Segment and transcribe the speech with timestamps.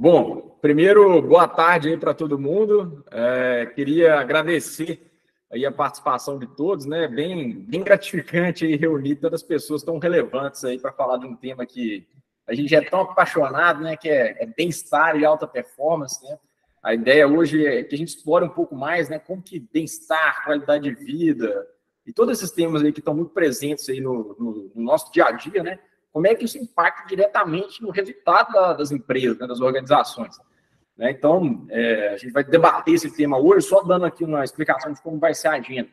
[0.00, 3.04] Bom, primeiro, boa tarde aí para todo mundo.
[3.10, 5.10] É, queria agradecer
[5.50, 7.08] aí a participação de todos, né?
[7.08, 11.34] Bem, bem gratificante aí reunir todas as pessoas tão relevantes aí para falar de um
[11.34, 12.06] tema que
[12.46, 13.96] a gente é tão apaixonado, né?
[13.96, 16.38] Que é, é bem-estar e alta performance, né?
[16.80, 19.18] A ideia hoje é que a gente explore um pouco mais, né?
[19.18, 21.66] Como que bem-estar, qualidade de vida
[22.06, 25.24] e todos esses temas aí que estão muito presentes aí no, no, no nosso dia
[25.24, 25.80] a dia, né?
[26.12, 30.36] Como é que isso impacta diretamente no resultado da, das empresas, né, das organizações.
[30.96, 31.12] Né?
[31.12, 35.00] Então, é, a gente vai debater esse tema hoje, só dando aqui uma explicação de
[35.00, 35.90] como vai ser a agenda.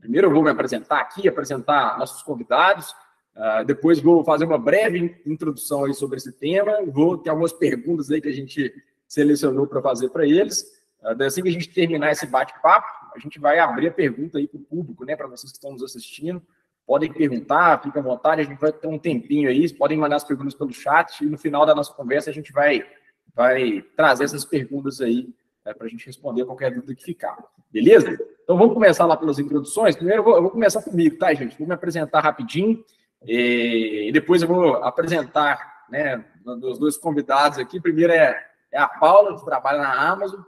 [0.00, 2.90] Primeiro eu vou me apresentar aqui, apresentar nossos convidados,
[3.36, 8.10] uh, depois vou fazer uma breve introdução aí sobre esse tema, vou ter algumas perguntas
[8.10, 8.72] aí que a gente
[9.06, 10.62] selecionou para fazer para eles.
[11.02, 14.48] Uh, assim que a gente terminar esse bate-papo, a gente vai abrir a pergunta aí
[14.48, 16.42] para o público, né, para vocês que estão nos assistindo,
[16.90, 20.24] podem perguntar, fica à vontade, a gente vai ter um tempinho aí, podem mandar as
[20.24, 22.84] perguntas pelo chat e no final da nossa conversa a gente vai,
[23.32, 25.32] vai trazer essas perguntas aí
[25.64, 27.38] é, para a gente responder qualquer dúvida que ficar.
[27.70, 28.18] Beleza?
[28.42, 29.94] Então vamos começar lá pelas introduções.
[29.94, 31.56] Primeiro eu vou, eu vou começar comigo, tá, gente?
[31.56, 32.84] Vou me apresentar rapidinho
[33.24, 37.80] e, depois eu vou apresentar né, os dois convidados aqui.
[37.80, 38.36] Primeiro é,
[38.72, 40.40] é a Paula, que trabalha na Amazon,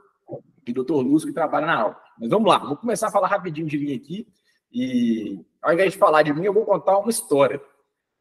[0.66, 0.94] e o Dr.
[0.94, 2.00] Lúcio, que trabalha na Alta.
[2.18, 4.26] Mas vamos lá, vou começar a falar rapidinho de mim aqui.
[4.72, 7.60] E ao invés de falar de mim, eu vou contar uma história.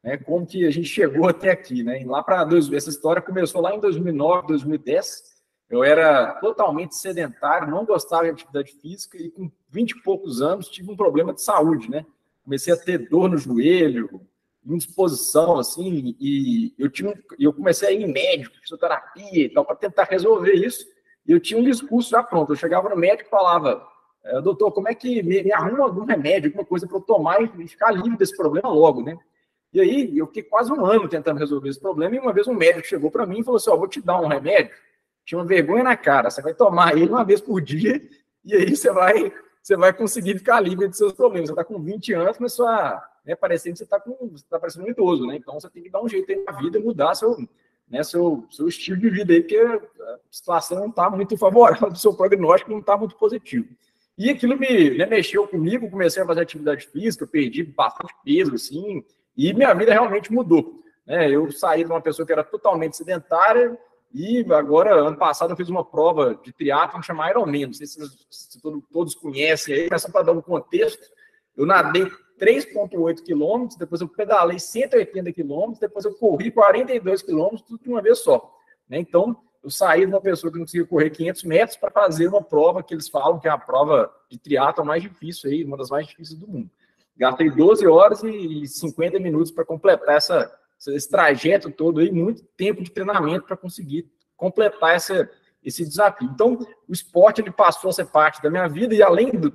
[0.04, 2.02] Né, como que a gente chegou até aqui, né?
[2.02, 5.32] E lá para essa história começou lá em 2009, 2010.
[5.70, 10.68] Eu era totalmente sedentário, não gostava de atividade física e com 20 e poucos anos
[10.68, 12.06] tive um problema de saúde, né?
[12.44, 14.22] Comecei a ter dor no joelho,
[14.66, 19.76] indisposição, assim, e eu tinha, eu comecei a ir em médico, fisioterapia e tal, para
[19.76, 20.86] tentar resolver isso.
[21.26, 22.52] E eu tinha um discurso já pronto.
[22.52, 23.88] Eu chegava no médico e falava:
[24.44, 27.68] doutor, como é que me, me, arruma algum remédio, alguma coisa para eu tomar e
[27.68, 29.18] ficar livre desse problema logo, né?
[29.74, 32.54] E aí, eu fiquei quase um ano tentando resolver esse problema, e uma vez um
[32.54, 34.72] médico chegou para mim e falou assim: Ó, vou te dar um remédio,
[35.26, 38.02] tinha uma vergonha na cara, você vai tomar ele uma vez por dia,
[38.44, 39.32] e aí você vai,
[39.62, 41.50] você vai conseguir ficar livre dos seus problemas.
[41.50, 44.00] Você está com 20 anos, mas sua, né, parecendo que você está
[44.50, 45.38] tá parecendo um idoso, né?
[45.38, 47.38] Então você tem que dar um jeito aí na vida, mudar seu,
[47.88, 51.96] né, seu, seu estilo de vida aí, porque a situação não está muito favorável, o
[51.96, 53.68] seu prognóstico não está muito positivo.
[54.22, 59.04] E aquilo me né, mexeu comigo, comecei a fazer atividade física, perdi bastante peso, assim,
[59.36, 60.84] e minha vida realmente mudou.
[61.08, 61.32] Né?
[61.32, 63.76] Eu saí de uma pessoa que era totalmente sedentária
[64.14, 67.66] e agora, ano passado, eu fiz uma prova de triatlon chamada Ironman.
[67.66, 68.00] Não sei se,
[68.30, 68.62] se
[68.94, 71.04] todos conhecem aí, mas só para dar um contexto,
[71.58, 72.06] eu nadei
[72.40, 78.04] 3,8 quilômetros, depois eu pedalei 180 quilômetros, depois eu corri 42 quilômetros, tudo de uma
[78.04, 78.56] vez só.
[78.88, 79.00] Né?
[79.00, 82.42] Então, eu saí de uma pessoa que não conseguia correr 500 metros para fazer uma
[82.42, 85.90] prova que eles falam que é a prova de triatlo mais difícil aí, uma das
[85.90, 86.70] mais difíceis do mundo.
[87.16, 90.52] Gastei 12 horas e 50 minutos para completar essa,
[90.88, 95.30] esse trajeto todo aí, muito tempo de treinamento para conseguir completar essa,
[95.64, 96.28] esse desafio.
[96.34, 96.58] Então,
[96.88, 99.54] o esporte ele passou a ser parte da minha vida e além de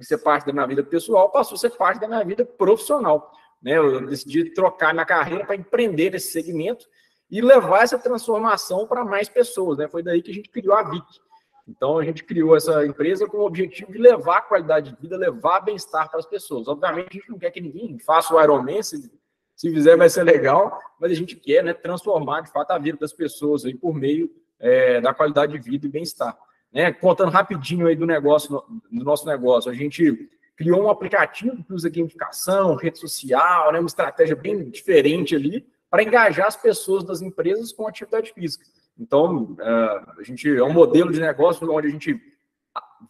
[0.00, 3.30] ser parte da minha vida pessoal, passou a ser parte da minha vida profissional.
[3.60, 3.76] Né?
[3.76, 6.86] Eu decidi trocar minha carreira para empreender nesse segmento
[7.30, 9.78] e levar essa transformação para mais pessoas.
[9.78, 9.88] Né?
[9.88, 11.04] Foi daí que a gente criou a VIC.
[11.68, 15.60] Então, a gente criou essa empresa com o objetivo de levar qualidade de vida, levar
[15.60, 16.68] bem-estar para as pessoas.
[16.68, 19.10] Obviamente, a gente não quer que ninguém faça o Ironman, se,
[19.56, 22.98] se fizer vai ser legal, mas a gente quer né, transformar, de fato, a vida
[22.98, 26.38] das pessoas aí por meio é, da qualidade de vida e bem-estar.
[26.72, 26.92] Né?
[26.92, 31.90] Contando rapidinho aí do negócio, do nosso negócio, a gente criou um aplicativo que usa
[31.90, 37.72] gamificação, rede social, né, uma estratégia bem diferente ali, para engajar as pessoas das empresas
[37.72, 38.64] com atividade física.
[38.98, 42.20] Então, é, a gente é um modelo de negócio onde a gente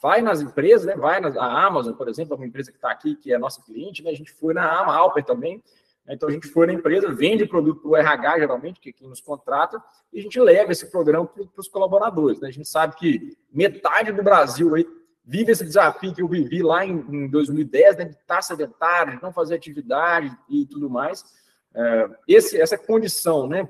[0.00, 0.96] vai nas empresas, né?
[0.96, 4.02] Vai na Amazon, por exemplo, é uma empresa que está aqui, que é nossa cliente,
[4.02, 4.10] né?
[4.10, 5.62] A gente foi na Alper também.
[6.04, 6.14] Né?
[6.14, 9.08] Então a gente foi na empresa, vende produto para o RH, geralmente, que é quem
[9.08, 9.82] nos contrata,
[10.12, 12.40] e a gente leva esse programa para os colaboradores.
[12.40, 12.48] Né?
[12.48, 14.86] A gente sabe que metade do Brasil aí
[15.24, 18.04] vive esse desafio que eu vivi lá em, em 2010, né?
[18.04, 21.24] De estar sedentário, de não fazer atividade e tudo mais.
[21.76, 23.68] É, esse, essa condição, né?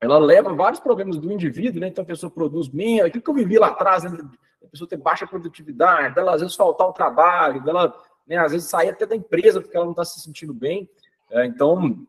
[0.00, 1.88] Ela leva vários problemas do indivíduo, né?
[1.88, 4.16] Então a pessoa produz menos, aquilo que eu vivi lá atrás, né?
[4.64, 7.94] a pessoa ter baixa produtividade, dela às vezes faltar o trabalho, dela,
[8.26, 10.88] né, às vezes sair até da empresa porque ela não está se sentindo bem.
[11.30, 12.06] É, então,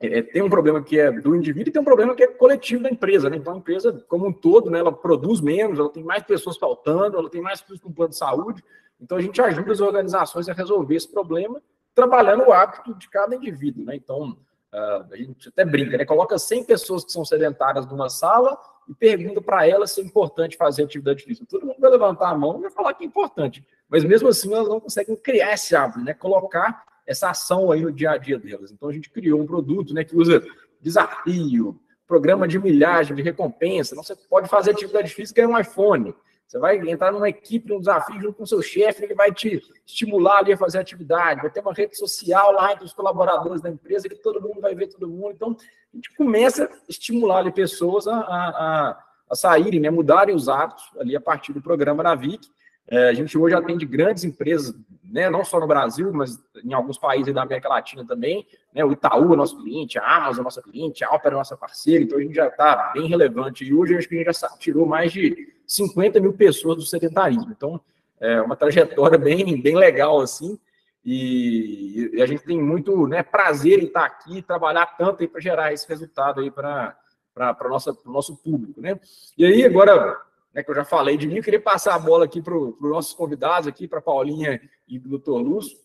[0.00, 2.82] é, tem um problema que é do indivíduo e tem um problema que é coletivo
[2.82, 3.36] da empresa, né?
[3.36, 7.16] Então a empresa, como um todo, né, ela produz menos, ela tem mais pessoas faltando,
[7.16, 8.62] ela tem mais pessoas com plano de saúde.
[9.00, 11.60] Então a gente ajuda as organizações a resolver esse problema,
[11.94, 13.96] trabalhando o hábito de cada indivíduo, né?
[13.96, 14.36] Então,
[14.74, 16.04] a gente até brinca, né?
[16.04, 20.56] Coloca 100 pessoas que são sedentárias numa sala e pergunta para elas se é importante
[20.56, 21.46] fazer atividade física.
[21.48, 23.64] Todo mundo vai levantar a mão e vai falar que é importante.
[23.88, 26.12] Mas mesmo assim, elas não conseguem criar esse hábito, né?
[26.12, 28.70] Colocar essa ação aí no dia a dia delas.
[28.70, 30.42] Então a gente criou um produto, né, que usa
[30.80, 33.94] desafio, programa de milhagem, de recompensa.
[33.94, 36.14] Não, você pode fazer atividade física e ganhar um iPhone.
[36.46, 39.62] Você vai entrar numa equipe, num desafio junto com o seu chefe, ele vai te
[39.84, 41.40] estimular ali a fazer atividade.
[41.40, 44.74] Vai ter uma rede social lá entre os colaboradores da empresa que todo mundo vai
[44.74, 45.32] ver todo mundo.
[45.32, 45.56] Então,
[45.92, 50.84] a gente começa a estimular ali pessoas a, a, a saírem, né, mudarem os hábitos
[50.98, 52.46] ali a partir do programa da VIC.
[52.88, 56.98] É, a gente hoje atende grandes empresas, né, não só no Brasil, mas em alguns
[56.98, 58.46] países da América Latina também.
[58.74, 61.56] Né, o Itaú é nosso cliente, a Amazon é nossa cliente, a Alper é nossa
[61.56, 63.64] parceira, então a gente já está bem relevante.
[63.64, 67.52] E hoje acho que a gente já tirou mais de 50 mil pessoas do sedentarismo.
[67.56, 67.80] Então,
[68.20, 70.58] é uma trajetória bem, bem legal, assim.
[71.04, 75.72] E, e a gente tem muito né, prazer em estar aqui, trabalhar tanto para gerar
[75.72, 76.96] esse resultado aí para
[77.36, 78.80] o nosso público.
[78.80, 78.98] Né?
[79.36, 80.18] E aí, agora,
[80.54, 82.80] né, que eu já falei de mim, eu queria passar a bola aqui para os
[82.80, 85.76] nossos convidados, aqui para Paulinha e o doutor Lúcio.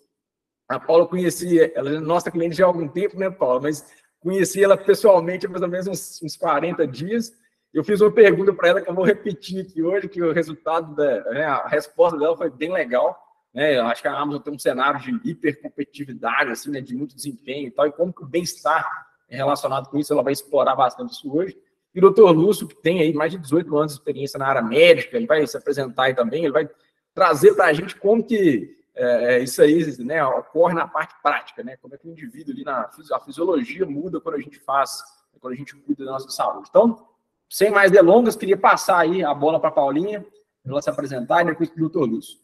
[0.68, 3.62] A Paula conheci, ela é nossa cliente já há algum tempo, né, Paula?
[3.62, 7.34] Mas conheci ela pessoalmente há mais ou menos uns, uns 40 dias.
[7.74, 10.94] Eu fiz uma pergunta para ela que eu vou repetir aqui hoje, que o resultado,
[10.96, 13.18] da, né, a resposta dela foi bem legal.
[13.52, 13.78] Né?
[13.78, 17.68] Eu acho que a Amazon tem um cenário de hipercompetitividade, assim, né, de muito desempenho
[17.68, 18.88] e tal, e como que o bem-estar
[19.28, 21.58] é relacionado com isso, ela vai explorar bastante isso hoje.
[21.94, 24.62] E o doutor Lúcio, que tem aí mais de 18 anos de experiência na área
[24.62, 26.70] médica, ele vai se apresentar aí também, ele vai
[27.14, 31.64] trazer para a gente como que é, é, isso aí né, ocorre na parte prática,
[31.64, 31.78] né?
[31.78, 35.02] Como é que o indivíduo ali na a fisiologia muda quando a gente faz,
[35.40, 36.68] quando a gente cuida da nossa saúde.
[36.70, 37.08] Então,
[37.50, 40.26] sem mais delongas, queria passar aí a bola para a Paulinha,
[40.62, 42.38] para ela se apresentar e depois para o doutor Lúcio.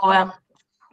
[0.00, 0.34] Boa.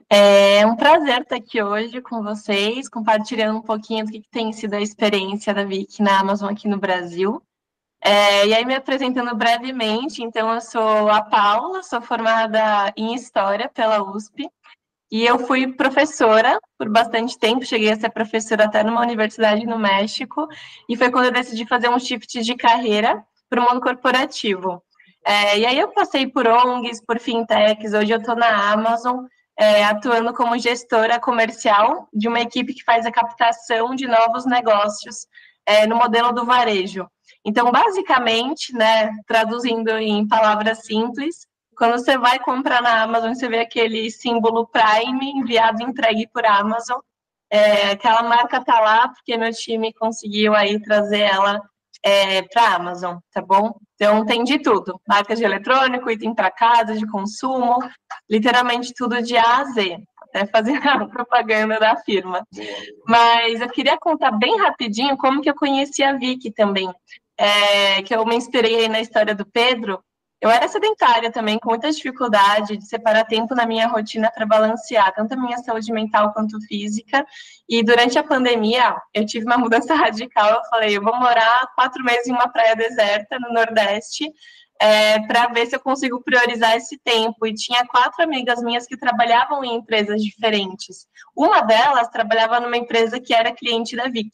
[0.10, 4.74] É um prazer estar aqui hoje com vocês, compartilhando um pouquinho do que tem sido
[4.74, 7.42] a experiência da Vic na Amazon aqui no Brasil.
[8.03, 13.69] É, e aí, me apresentando brevemente, então, eu sou a Paula, sou formada em História
[13.69, 14.50] pela USP,
[15.12, 19.77] e eu fui professora por bastante tempo, cheguei a ser professora até numa universidade no
[19.77, 20.48] México,
[20.89, 24.81] e foi quando eu decidi fazer um shift de carreira para o mundo corporativo.
[25.25, 29.25] É, e aí eu passei por ONGs, por fintechs, hoje eu estou na Amazon,
[29.59, 35.27] é, atuando como gestora comercial de uma equipe que faz a captação de novos negócios
[35.65, 37.06] é, no modelo do varejo.
[37.44, 43.60] Então, basicamente, né, traduzindo em palavras simples, quando você vai comprar na Amazon, você vê
[43.60, 47.00] aquele símbolo Prime enviado entregue por Amazon.
[47.50, 51.62] É, aquela marca tá lá porque meu time conseguiu aí trazer ela
[52.04, 53.76] é, para Amazon, tá bom?
[53.96, 57.78] Então tem de tudo, marcas de eletrônico, item para casa, de consumo,
[58.30, 62.46] literalmente tudo de A a Z, até fazer a propaganda da firma.
[63.08, 66.92] Mas eu queria contar bem rapidinho como que eu conheci a Vicky também,
[67.42, 70.04] é, que eu me inspirei na história do Pedro,
[70.40, 75.12] eu era sedentária também, com muita dificuldade de separar tempo na minha rotina para balancear
[75.14, 77.26] tanto a minha saúde mental quanto física.
[77.68, 80.52] E durante a pandemia, eu tive uma mudança radical.
[80.52, 84.32] Eu falei, eu vou morar quatro meses em uma praia deserta no Nordeste,
[84.80, 87.48] é, para ver se eu consigo priorizar esse tempo.
[87.48, 91.08] E tinha quatro amigas minhas que trabalhavam em empresas diferentes.
[91.36, 94.30] Uma delas trabalhava numa empresa que era cliente da Vic.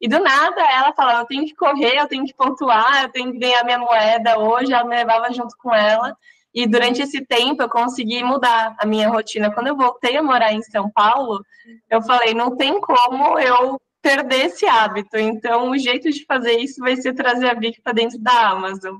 [0.00, 3.32] E do nada ela falava: eu tenho que correr, eu tenho que pontuar, eu tenho
[3.32, 4.72] que ganhar minha moeda hoje.
[4.72, 6.16] Ela me levava junto com ela.
[6.54, 9.52] E durante esse tempo eu consegui mudar a minha rotina.
[9.52, 11.44] Quando eu voltei a morar em São Paulo,
[11.90, 15.18] eu falei: não tem como eu perder esse hábito.
[15.18, 18.96] Então, o jeito de fazer isso vai ser trazer a Vic para dentro da Amazon.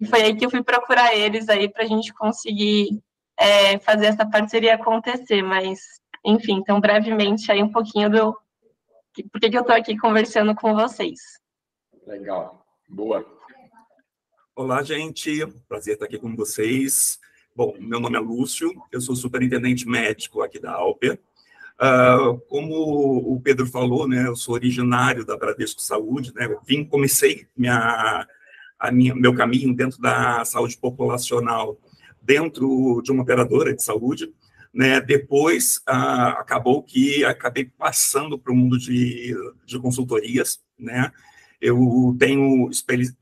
[0.00, 3.00] E foi aí que eu fui procurar eles aí para a gente conseguir
[3.38, 5.42] é, fazer essa parceria acontecer.
[5.42, 5.80] Mas,
[6.24, 8.36] enfim, então brevemente aí um pouquinho do,
[9.30, 11.20] por que, que eu estou aqui conversando com vocês.
[12.06, 13.24] Legal, boa.
[14.56, 17.18] Olá, gente, prazer estar aqui com vocês.
[17.54, 21.20] Bom, meu nome é Lúcio, eu sou superintendente médico aqui da Alper.
[21.74, 26.84] Uh, como o Pedro falou, né, eu sou originário da Bradesco Saúde, né, eu vim,
[26.84, 28.26] comecei minha,
[28.78, 31.78] a minha, meu caminho dentro da saúde populacional,
[32.22, 34.32] dentro de uma operadora de saúde,
[34.72, 35.00] né?
[35.00, 39.34] Depois, ah, acabou que acabei passando para o mundo de,
[39.66, 40.60] de consultorias.
[40.78, 41.12] Né?
[41.60, 42.70] Eu tenho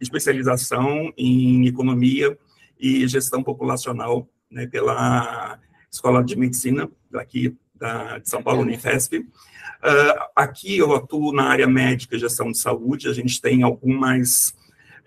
[0.01, 2.39] especialização em economia
[2.79, 5.59] e gestão populacional né, pela
[5.91, 9.19] Escola de Medicina daqui da, de São Paulo, Unifesp.
[9.19, 14.55] Uh, aqui eu atuo na área médica e gestão de saúde, a gente tem algumas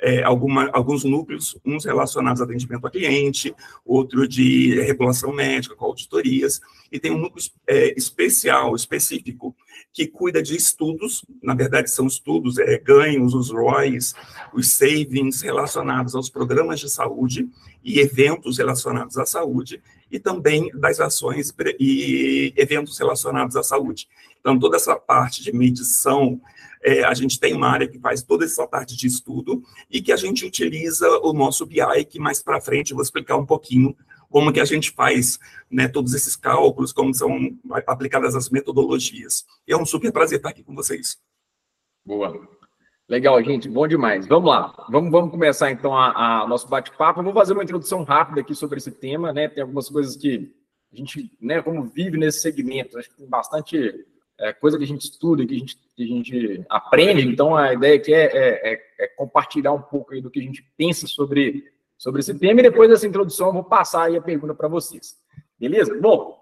[0.04, 3.56] é, alguma, alguns núcleos, uns relacionados a atendimento a cliente,
[3.86, 6.60] outro de regulação médica, com auditorias.
[6.94, 9.56] E tem um núcleo é, especial, específico,
[9.92, 14.14] que cuida de estudos, na verdade são estudos, é, ganhos, os ROIs,
[14.54, 17.50] os savings relacionados aos programas de saúde
[17.84, 19.82] e eventos relacionados à saúde,
[20.12, 24.08] e também das ações e eventos relacionados à saúde.
[24.40, 26.40] Então, toda essa parte de medição,
[26.84, 30.12] é, a gente tem uma área que faz toda essa parte de estudo e que
[30.12, 33.96] a gente utiliza o nosso BI, que mais para frente eu vou explicar um pouquinho
[34.34, 35.38] como que a gente faz
[35.70, 39.46] né, todos esses cálculos, como são aplicadas as metodologias.
[39.68, 41.20] É um super prazer estar aqui com vocês.
[42.04, 42.50] Boa.
[43.08, 44.26] Legal, gente, bom demais.
[44.26, 47.20] Vamos lá, vamos, vamos começar então o nosso bate-papo.
[47.20, 49.48] Eu vou fazer uma introdução rápida aqui sobre esse tema, né?
[49.48, 50.52] Tem algumas coisas que
[50.92, 54.04] a gente, né, como vive nesse segmento, acho que tem bastante
[54.40, 57.72] é, coisa que a gente estuda, que a gente, que a gente aprende, então a
[57.72, 61.72] ideia aqui é, é, é, é compartilhar um pouco do que a gente pensa sobre
[62.04, 65.18] sobre esse tema e depois dessa introdução eu vou passar aí a pergunta para vocês.
[65.58, 65.98] Beleza?
[66.02, 66.38] Bom,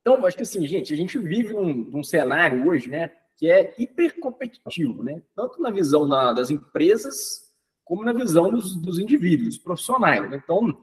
[0.00, 3.72] então acho que assim, gente, a gente vive um, um cenário hoje, né, que é
[3.78, 5.22] hipercompetitivo, né?
[5.36, 7.46] Tanto na visão da, das empresas
[7.84, 10.28] como na visão dos, dos indivíduos, profissionais.
[10.28, 10.42] Né?
[10.42, 10.76] Então,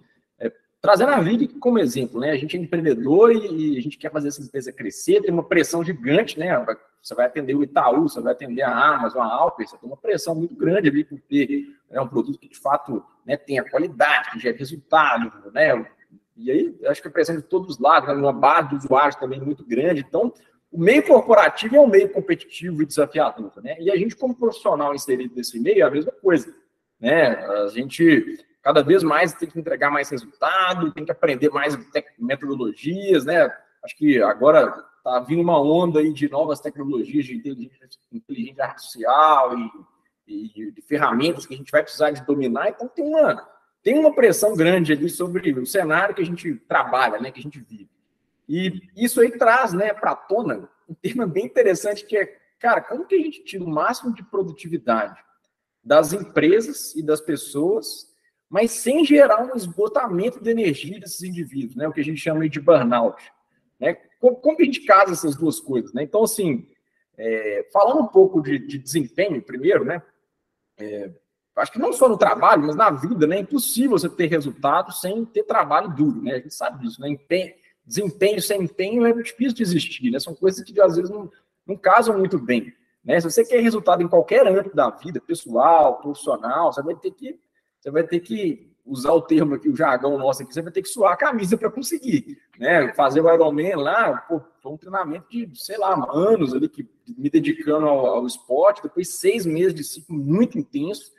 [0.86, 2.30] trazendo a vida como exemplo, né?
[2.30, 5.84] A gente é empreendedor e, a gente quer fazer essa empresa crescer, tem uma pressão
[5.84, 6.63] gigante, né?
[7.01, 9.98] Você vai atender o Itaú, você vai atender a Amazon, a Alper, você tem uma
[9.98, 14.32] pressão muito grande ali por ter né, um produto que de fato né, tenha qualidade,
[14.32, 15.86] que gere resultado, né?
[16.38, 19.15] E aí, acho que a pressão de todos os lados, né, uma base de usuários
[19.15, 20.06] também muito grande.
[20.08, 20.32] Então,
[20.72, 23.75] o meio corporativo é um meio competitivo e desafiador, né?
[23.80, 26.54] E a gente, como profissional inserido nesse meio, é a mesma coisa,
[27.00, 27.27] né?
[27.46, 31.77] A gente cada vez mais tem que entregar mais resultado, tem que aprender mais
[32.17, 33.45] metodologias, né?
[33.84, 39.55] Acho que agora está vindo uma onda aí de novas tecnologias de inteligência, inteligência artificial
[39.55, 42.69] e, e, de ferramentas que a gente vai precisar de dominar.
[42.69, 47.19] Então tem uma tem uma pressão grande ali sobre o cenário que a gente trabalha,
[47.19, 47.29] né?
[47.29, 47.88] Que a gente vive.
[48.50, 52.81] E isso aí traz, né, para a tona um tema bem interessante que é, cara,
[52.81, 55.24] como que a gente tira o máximo de produtividade
[55.84, 58.14] das empresas e das pessoas,
[58.49, 61.87] mas sem gerar um esgotamento de energia desses indivíduos, né?
[61.87, 63.21] O que a gente chama de burnout.
[63.79, 63.95] Né?
[64.19, 65.93] Como, como a gente casa essas duas coisas?
[65.93, 66.03] Né?
[66.03, 66.67] Então, assim,
[67.17, 70.01] é, falando um pouco de, de, desempenho primeiro, né?
[70.77, 71.11] É,
[71.55, 73.37] acho que não só no trabalho, mas na vida, né?
[73.37, 76.33] É impossível você ter resultado sem ter trabalho duro, né?
[76.33, 77.09] A gente sabe disso, né?
[77.09, 77.53] Empenho,
[77.85, 80.19] desempenho sem empenho é difícil de existir, né?
[80.19, 81.31] São coisas que às vezes não,
[81.65, 82.73] não casam muito bem.
[83.03, 83.19] Né?
[83.19, 87.39] Se você quer resultado em qualquer âmbito da vida, pessoal, profissional, você vai ter que,
[87.86, 90.82] você vai ter que usar o termo aqui, o jargão nosso aqui, você vai ter
[90.82, 92.39] que suar a camisa para conseguir.
[92.58, 92.92] Né?
[92.94, 97.30] Fazer o Ironman lá, pô, foi um treinamento de, sei lá, anos ali, que, me
[97.30, 101.12] dedicando ao, ao esporte, depois seis meses de ciclo muito intenso.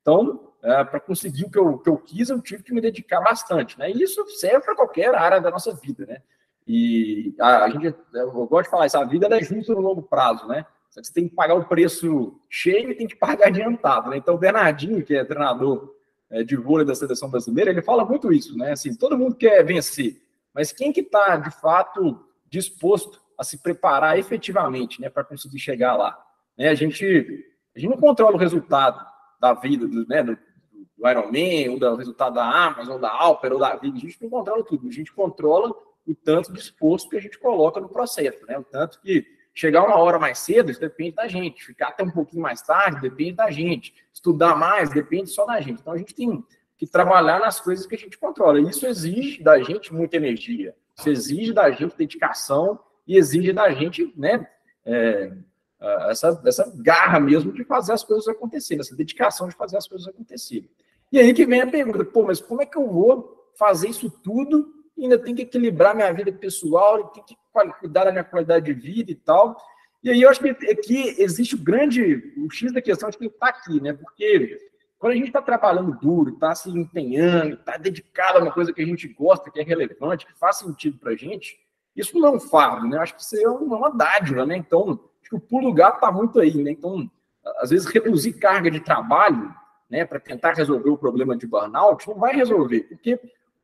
[0.00, 3.20] Então, é, para conseguir o que eu, que eu quis, eu tive que me dedicar
[3.20, 3.76] bastante.
[3.76, 3.90] Né?
[3.90, 6.06] E isso serve para qualquer área da nossa vida.
[6.06, 6.22] Né?
[6.68, 10.02] E a, a gente, eu gosto de falar isso, a vida é justa no longo
[10.02, 10.64] prazo, né?
[10.88, 14.10] Você tem que pagar o preço cheio e tem que pagar adiantado.
[14.10, 14.18] Né?
[14.18, 15.90] Então, o Bernardinho, que é treinador
[16.32, 18.72] é, de vôlei da seleção brasileira, ele fala muito isso, né?
[18.72, 20.20] Assim, todo mundo quer vencer,
[20.54, 25.94] mas quem que está, de fato, disposto a se preparar efetivamente, né, para conseguir chegar
[25.94, 26.18] lá?
[26.56, 26.68] Né?
[26.68, 27.04] A, gente,
[27.76, 29.04] a gente não controla o resultado
[29.38, 30.36] da vida, do, né, do,
[30.96, 34.30] do Ironman, ou do resultado da Amazon, da Alper, ou da vida, a gente não
[34.30, 35.70] controla tudo, a gente controla
[36.06, 38.58] o tanto disposto que a gente coloca no processo, né?
[38.58, 39.24] O tanto que
[39.54, 41.64] Chegar uma hora mais cedo, isso depende da gente.
[41.64, 43.94] Ficar até um pouquinho mais tarde, depende da gente.
[44.12, 45.80] Estudar mais, depende só da gente.
[45.80, 46.44] Então, a gente tem
[46.78, 48.60] que trabalhar nas coisas que a gente controla.
[48.60, 50.74] Isso exige da gente muita energia.
[50.98, 54.46] Isso exige da gente dedicação e exige da gente, né,
[54.84, 55.32] é,
[56.08, 60.06] essa, essa garra mesmo de fazer as coisas acontecerem, essa dedicação de fazer as coisas
[60.08, 60.70] acontecerem.
[61.10, 64.10] E aí que vem a pergunta, pô, mas como é que eu vou fazer isso
[64.10, 67.36] tudo ainda tenho que equilibrar minha vida pessoal, tenho que
[67.80, 69.56] cuidar da minha qualidade de vida e tal.
[70.02, 73.26] E aí eu acho que aqui existe o grande, o X da questão, acho que
[73.26, 73.92] está aqui, né?
[73.92, 74.58] Porque
[74.98, 78.82] quando a gente está trabalhando duro, está se empenhando, está dedicado a uma coisa que
[78.82, 81.56] a gente gosta, que é relevante, que faz sentido para a gente,
[81.94, 82.98] isso não é um fardo, né?
[82.98, 84.56] Acho que isso é uma dádiva, né?
[84.56, 86.72] Então, acho que o pulo gato está muito aí, né?
[86.72, 87.10] Então,
[87.58, 89.54] às vezes, reduzir carga de trabalho,
[89.90, 93.20] né, para tentar resolver o problema de burnout, não vai resolver, porque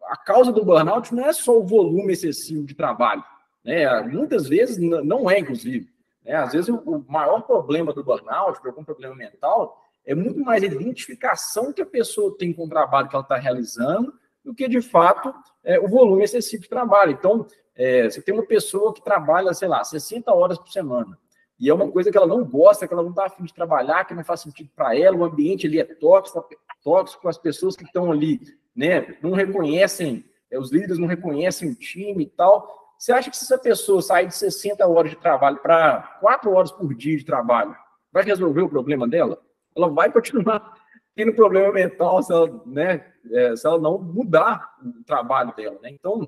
[0.09, 3.23] a causa do burnout não é só o volume excessivo de trabalho,
[3.65, 4.00] né?
[4.03, 5.93] Muitas vezes não é, inclusive.
[6.25, 6.35] Né?
[6.35, 11.73] Às vezes o maior problema do burnout, algum problema mental, é muito mais a identificação
[11.73, 14.12] que a pessoa tem com o trabalho que ela está realizando
[14.43, 17.12] do que, de fato, é, o volume excessivo de trabalho.
[17.12, 17.47] Então,
[17.77, 21.19] é, você tem uma pessoa que trabalha, sei lá, 60 horas por semana,
[21.61, 24.05] e é uma coisa que ela não gosta, que ela não está afim de trabalhar,
[24.05, 26.49] que não faz sentido para ela, o ambiente ali é tóxico,
[26.88, 28.40] tóxico, as pessoas que estão ali
[28.75, 32.95] né, não reconhecem, é, os líderes não reconhecem o time e tal.
[32.99, 36.73] você acha que se essa pessoa sair de 60 horas de trabalho para 4 horas
[36.73, 37.76] por dia de trabalho,
[38.11, 39.38] vai resolver o problema dela?
[39.76, 40.78] Ela vai continuar
[41.14, 45.78] tendo problema mental se ela, né, é, se ela não mudar o trabalho dela.
[45.83, 45.90] Né?
[45.90, 46.26] Então,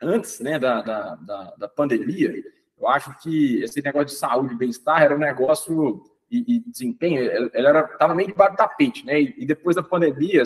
[0.00, 2.32] antes né, da, da, da, da pandemia,
[2.78, 7.50] eu acho que esse negócio de saúde e bem-estar era um negócio e, e desempenho,
[7.52, 9.20] ela estava meio debaixo do tapete, né?
[9.20, 10.42] E, e depois da pandemia,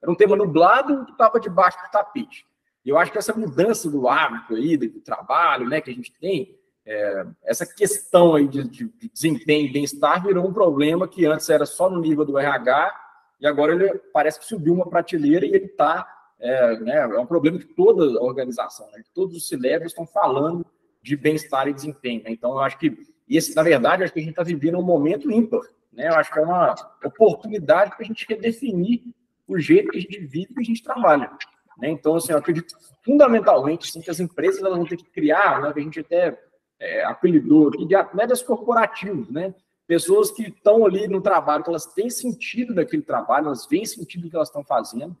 [0.00, 2.46] era um tema nublado que estava debaixo do tapete.
[2.84, 6.12] E eu acho que essa mudança do hábito aí, do trabalho, né, que a gente
[6.20, 6.54] tem,
[6.86, 11.48] é, essa questão aí de, de, de desempenho e bem-estar virou um problema que antes
[11.48, 12.94] era só no nível do RH
[13.40, 16.06] e agora ele parece que subiu uma prateleira e ele está,
[16.38, 20.66] é, né, é um problema de toda a organização, né, todos os celebres estão falando
[21.02, 22.22] de bem-estar e desempenho.
[22.22, 22.30] Né?
[22.32, 25.30] Então, eu acho que esse, na verdade, acho que a gente está vivendo um momento
[25.30, 25.62] ímpar,
[25.92, 26.08] né?
[26.08, 29.02] Eu acho que é uma oportunidade para a gente redefinir
[29.46, 31.30] o jeito que a gente vive e que a gente trabalha.
[31.78, 31.90] Né?
[31.90, 35.72] Então, assim, eu acredito fundamentalmente assim, que as empresas elas vão ter que criar, né,
[35.72, 36.38] que a gente até
[36.80, 39.54] é, apelidou aqui, de médias corporativos, né?
[39.86, 44.22] Pessoas que estão ali no trabalho, que elas têm sentido daquele trabalho, elas veem sentido
[44.22, 45.14] do que elas estão fazendo,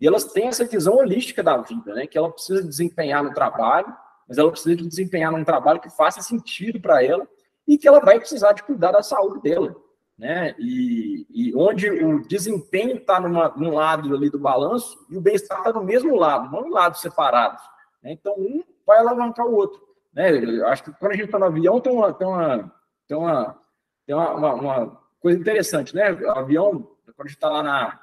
[0.00, 2.06] e elas têm essa visão holística da vida, né?
[2.06, 3.94] Que ela precisa desempenhar no trabalho,
[4.26, 7.28] mas ela precisa de desempenhar num trabalho que faça sentido para ela
[7.66, 9.76] e que ela vai precisar de cuidar da saúde dela
[10.18, 10.54] né?
[10.58, 15.72] E, e onde o desempenho está num lado ali do balanço e o bem-estar está
[15.72, 17.62] no mesmo lado, não em lados separados.
[18.02, 18.12] Né?
[18.12, 19.80] Então, um vai alavancar o outro.
[20.14, 20.32] Né?
[20.32, 22.72] Eu acho que quando a gente está no avião, tem uma, tem uma,
[23.06, 23.58] tem uma,
[24.06, 26.12] tem uma, uma, uma coisa interessante, né?
[26.12, 28.00] O avião, quando a gente está lá na,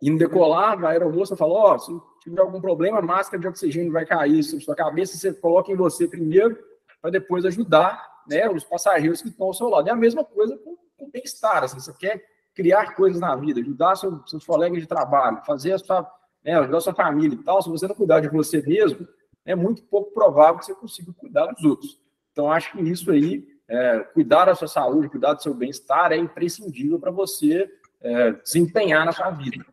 [0.00, 3.90] indo decolar, a aeromoça falou: Ó, oh, se tiver algum problema, a máscara de oxigênio
[3.90, 6.56] vai cair sobre sua cabeça, você coloca em você primeiro,
[7.00, 9.88] para depois ajudar né, os passageiros que estão ao seu lado.
[9.88, 12.22] É a mesma coisa com com bem-estar, assim, você quer
[12.54, 16.08] criar coisas na vida, ajudar seu, seus colegas de trabalho, fazer a sua,
[16.44, 19.06] né, ajudar a sua família e tal, se você não cuidar de você mesmo,
[19.44, 21.98] é muito pouco provável que você consiga cuidar dos outros.
[22.30, 26.16] Então, acho que isso aí, é, cuidar da sua saúde, cuidar do seu bem-estar é
[26.16, 27.68] imprescindível para você
[28.00, 29.64] é, desempenhar na sua vida.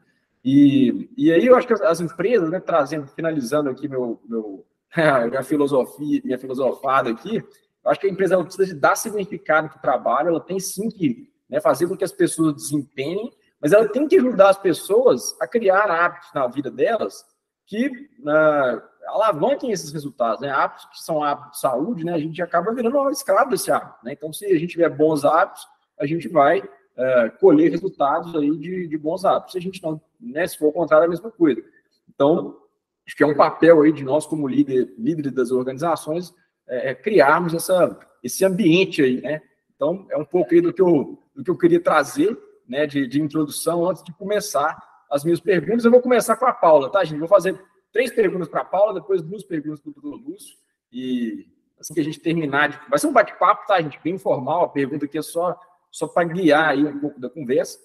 [0.44, 4.66] E, e aí eu acho que as empresas, né, trazendo, finalizando aqui meu, meu,
[5.30, 7.44] minha filosofia, minha filosofada aqui,
[7.84, 10.90] eu acho que a empresa ela precisa dar significado para o trabalho, ela tem sim
[10.90, 15.36] que né, fazer com que as pessoas desempenhem, mas ela tem que ajudar as pessoas
[15.40, 17.26] a criar hábitos na vida delas
[17.66, 20.50] que uh, alavanquem esses resultados, né?
[20.50, 22.14] Hábitos que são hábitos de saúde, né?
[22.14, 24.14] A gente acaba virando um escravo desse hábito, né?
[24.14, 25.68] Então, se a gente tiver bons hábitos,
[26.00, 29.52] a gente vai uh, colher resultados aí de, de, bons hábitos.
[29.52, 30.48] Se a gente não, né?
[30.48, 31.62] Se for o contrário, é a mesma coisa.
[32.08, 32.58] Então,
[33.06, 36.34] acho que é um papel aí de nós como líder, das organizações
[36.70, 39.42] é, é, criarmos essa, esse ambiente aí, né?
[39.76, 43.08] Então, é um pouco aí do que eu, do que eu queria trazer, né, de,
[43.08, 44.78] de introdução, antes de começar
[45.10, 45.84] as minhas perguntas.
[45.84, 47.20] Eu vou começar com a Paula, tá, gente?
[47.20, 47.60] Vou fazer
[47.92, 50.56] três perguntas para a Paula, depois duas perguntas para o doutor Lúcio,
[50.92, 51.48] e
[51.80, 52.80] assim que a gente terminar, de...
[52.90, 54.00] vai ser um bate-papo, tá, gente?
[54.04, 57.80] Bem informal, a pergunta aqui é só, só para guiar aí um pouco da conversa.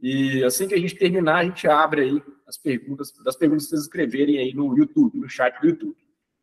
[0.00, 3.70] E assim que a gente terminar, a gente abre aí as perguntas, das perguntas que
[3.70, 5.96] vocês escreverem aí no YouTube, no chat do YouTube.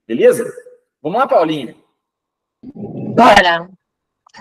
[0.06, 0.52] Beleza?
[1.02, 1.85] Vamos lá, Paulinha.
[2.74, 3.70] Bora!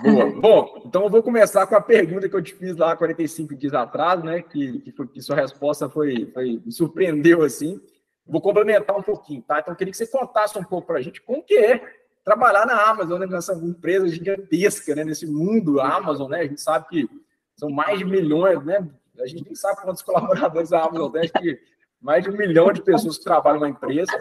[0.01, 0.41] Boa.
[0.41, 3.73] Bom, então eu vou começar com a pergunta que eu te fiz lá 45 dias
[3.73, 4.41] atrás, né?
[4.41, 7.79] Que, que, foi, que sua resposta foi, foi, me surpreendeu assim.
[8.27, 9.59] Vou complementar um pouquinho, tá?
[9.59, 11.81] Então eu queria que você contasse um pouco para a gente como que é
[12.23, 15.03] trabalhar na Amazon, né, nessa empresa gigantesca, né?
[15.03, 16.39] Nesse mundo Amazon, né?
[16.39, 17.09] A gente sabe que
[17.55, 18.85] são mais de milhões, né?
[19.19, 21.57] A gente nem sabe quantos colaboradores a Amazon tem, acho que
[22.01, 24.11] mais de um milhão de pessoas que trabalham na empresa.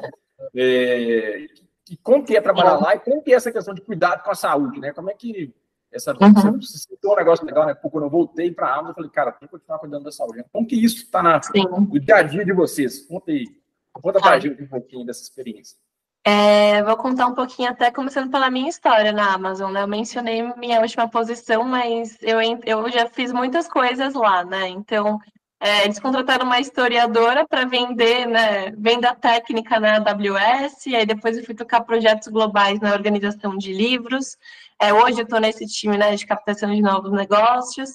[0.54, 1.46] É,
[1.84, 4.30] que como que é trabalhar lá e como que é essa questão de cuidado com
[4.30, 4.92] a saúde, né?
[4.92, 5.54] Como é que
[5.92, 6.60] essa uhum.
[6.60, 7.74] você citou um negócio legal, né?
[7.74, 10.10] Porque quando eu voltei para a Amazon, eu falei, cara, tem que continuar cuidando da
[10.10, 10.44] saúde.
[10.52, 13.06] Como que isso está no dia a dia de vocês?
[13.06, 13.46] Conta aí.
[13.92, 14.38] Conta tá.
[14.38, 15.78] gente um pouquinho dessa experiência.
[16.26, 19.82] É, vou contar um pouquinho até começando pela minha história na Amazon, né?
[19.82, 24.68] Eu mencionei minha última posição, mas eu, eu já fiz muitas coisas lá, né?
[24.68, 25.20] Então,
[25.64, 31.44] é, eles contrataram uma historiadora para vender, né, venda técnica na AWS, aí depois eu
[31.44, 34.36] fui tocar projetos globais na organização de livros.
[34.78, 37.92] É, hoje eu estou nesse time né, de captação de novos negócios.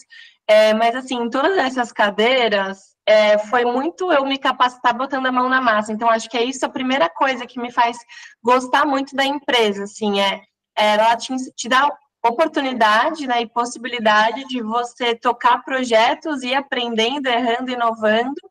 [0.48, 5.32] É, mas, assim, em todas essas cadeiras, é, foi muito eu me capacitar botando a
[5.32, 5.94] mão na massa.
[5.94, 8.00] Então, acho que é isso a primeira coisa que me faz
[8.44, 10.42] gostar muito da empresa, assim, é,
[10.76, 11.88] é ela te, te dá
[12.24, 18.42] oportunidade né, e possibilidade de você tocar projetos e aprendendo, errando, inovando,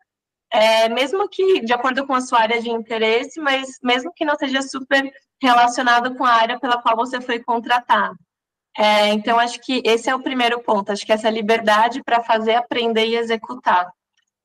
[0.50, 4.36] é, mesmo que de acordo com a sua área de interesse, mas mesmo que não
[4.36, 8.16] seja super relacionado com a área pela qual você foi contratado.
[8.76, 12.54] É, então, acho que esse é o primeiro ponto, acho que essa liberdade para fazer,
[12.54, 13.90] aprender e executar.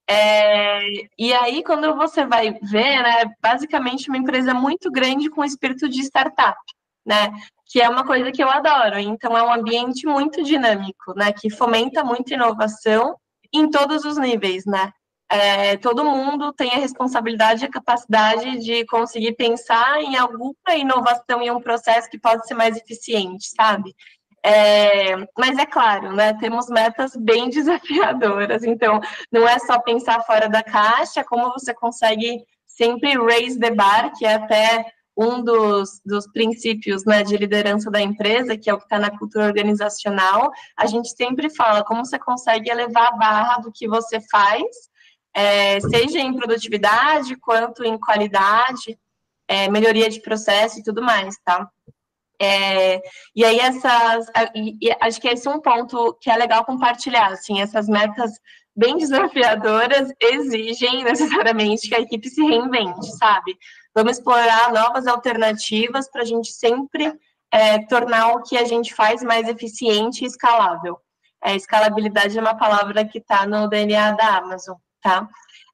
[0.10, 0.80] É,
[1.18, 6.02] e aí, quando você vai ver, né, basicamente uma empresa muito grande com espírito de
[6.02, 6.58] startup,
[7.06, 7.32] né,
[7.74, 9.00] que é uma coisa que eu adoro.
[9.00, 13.18] Então, é um ambiente muito dinâmico, né, que fomenta muita inovação
[13.52, 14.92] em todos os níveis, né.
[15.28, 21.42] É, todo mundo tem a responsabilidade e a capacidade de conseguir pensar em alguma inovação
[21.42, 23.96] em um processo que pode ser mais eficiente, sabe?
[24.46, 30.48] É, mas é claro, né, temos metas bem desafiadoras, então não é só pensar fora
[30.48, 36.28] da caixa, como você consegue sempre raise the bar, que é até um dos, dos
[36.32, 40.86] princípios né, de liderança da empresa, que é o que está na cultura organizacional, a
[40.88, 44.64] gente sempre fala como você consegue elevar a barra do que você faz,
[45.36, 48.98] é, seja em produtividade, quanto em qualidade,
[49.48, 51.68] é, melhoria de processo e tudo mais, tá?
[52.42, 53.02] É,
[53.36, 57.28] e aí essas, e, e acho que esse é um ponto que é legal compartilhar,
[57.28, 58.32] assim, essas metas
[58.76, 63.56] bem desafiadoras exigem necessariamente que a equipe se reinvente, sabe?
[63.96, 67.14] Vamos explorar novas alternativas para a gente sempre
[67.52, 70.98] é, tornar o que a gente faz mais eficiente e escalável.
[71.44, 75.28] É, escalabilidade é uma palavra que está no DNA da Amazon, tá?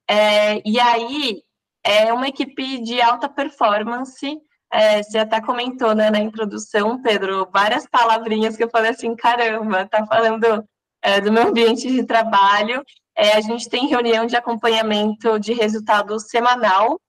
[0.10, 1.44] É, e aí,
[1.84, 4.38] é uma equipe de alta performance,
[4.72, 9.88] é, você até comentou né, na introdução, Pedro, várias palavrinhas que eu falei assim, caramba,
[9.88, 10.64] tá falando
[11.02, 12.84] é, do meu ambiente de trabalho.
[13.18, 17.00] É, a gente tem reunião de acompanhamento de resultado semanal,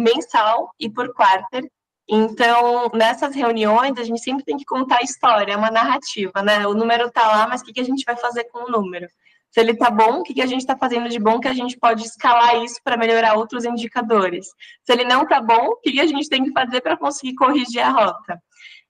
[0.00, 1.70] mensal e por quarter.
[2.08, 6.66] Então, nessas reuniões, a gente sempre tem que contar a história, é uma narrativa, né?
[6.66, 9.06] O número tá lá, mas o que, que a gente vai fazer com o número?
[9.50, 11.52] Se ele está bom, o que, que a gente está fazendo de bom que a
[11.52, 14.46] gente pode escalar isso para melhorar outros indicadores?
[14.84, 17.34] Se ele não está bom, o que, que a gente tem que fazer para conseguir
[17.34, 18.40] corrigir a rota?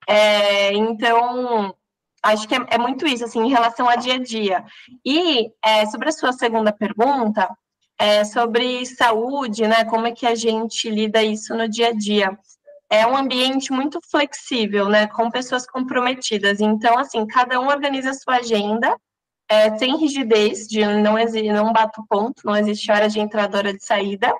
[0.06, 1.74] É, então,
[2.22, 4.64] acho que é, é, muito isso, assim, em relação a dia a dia.
[5.04, 7.48] E é, sobre a sua segunda pergunta,
[8.00, 12.38] é, sobre saúde, né, como é que a gente lida isso no dia a dia?
[12.88, 16.60] É um ambiente muito flexível, né, com pessoas comprometidas.
[16.62, 18.96] Então, assim, cada um organiza a sua agenda,
[19.50, 23.74] é, sem rigidez, de não, existe, não bato ponto, não existe hora de entrada, hora
[23.74, 24.32] de saída.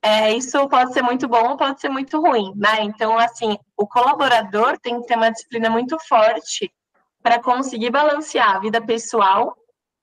[0.00, 2.82] É, isso pode ser muito bom ou pode ser muito ruim, né?
[2.82, 6.72] Então, assim, o colaborador tem que ter uma disciplina muito forte
[7.20, 9.56] para conseguir balancear a vida pessoal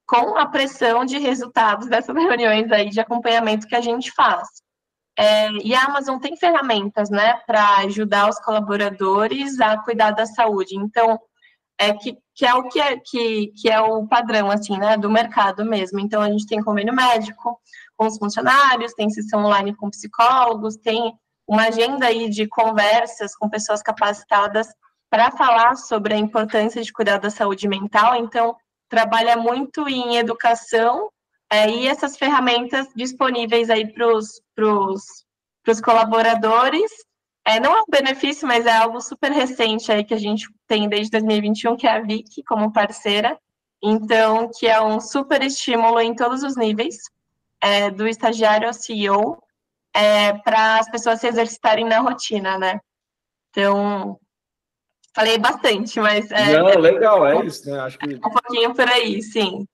[0.09, 4.47] com a pressão de resultados dessas reuniões aí de acompanhamento que a gente faz.
[5.17, 10.75] É, e a Amazon tem ferramentas, né, para ajudar os colaboradores a cuidar da saúde.
[10.75, 11.19] Então,
[11.77, 15.09] é que, que é o que é, que, que é o padrão, assim, né, do
[15.09, 15.99] mercado mesmo.
[15.99, 17.59] Então, a gente tem convênio médico
[17.95, 21.13] com os funcionários, tem sessão online com psicólogos, tem
[21.47, 24.67] uma agenda aí de conversas com pessoas capacitadas
[25.09, 28.15] para falar sobre a importância de cuidar da saúde mental.
[28.15, 28.55] Então,
[28.89, 31.09] trabalha muito em educação
[31.49, 36.91] é, e essas ferramentas disponíveis aí para os colaboradores
[37.45, 40.87] é, não é um benefício, mas é algo super recente aí que a gente tem
[40.87, 43.39] desde 2021, que é a Vic como parceira.
[43.81, 46.97] Então, que é um super estímulo em todos os níveis,
[47.61, 49.41] é, do estagiário ao CEO,
[49.93, 52.79] é, para as pessoas se exercitarem na rotina, né?
[53.49, 54.19] Então,
[55.19, 56.31] falei bastante, mas...
[56.31, 57.79] É, Não, legal, é isso, né?
[57.79, 58.15] Acho que...
[58.15, 59.67] Um pouquinho por aí, sim.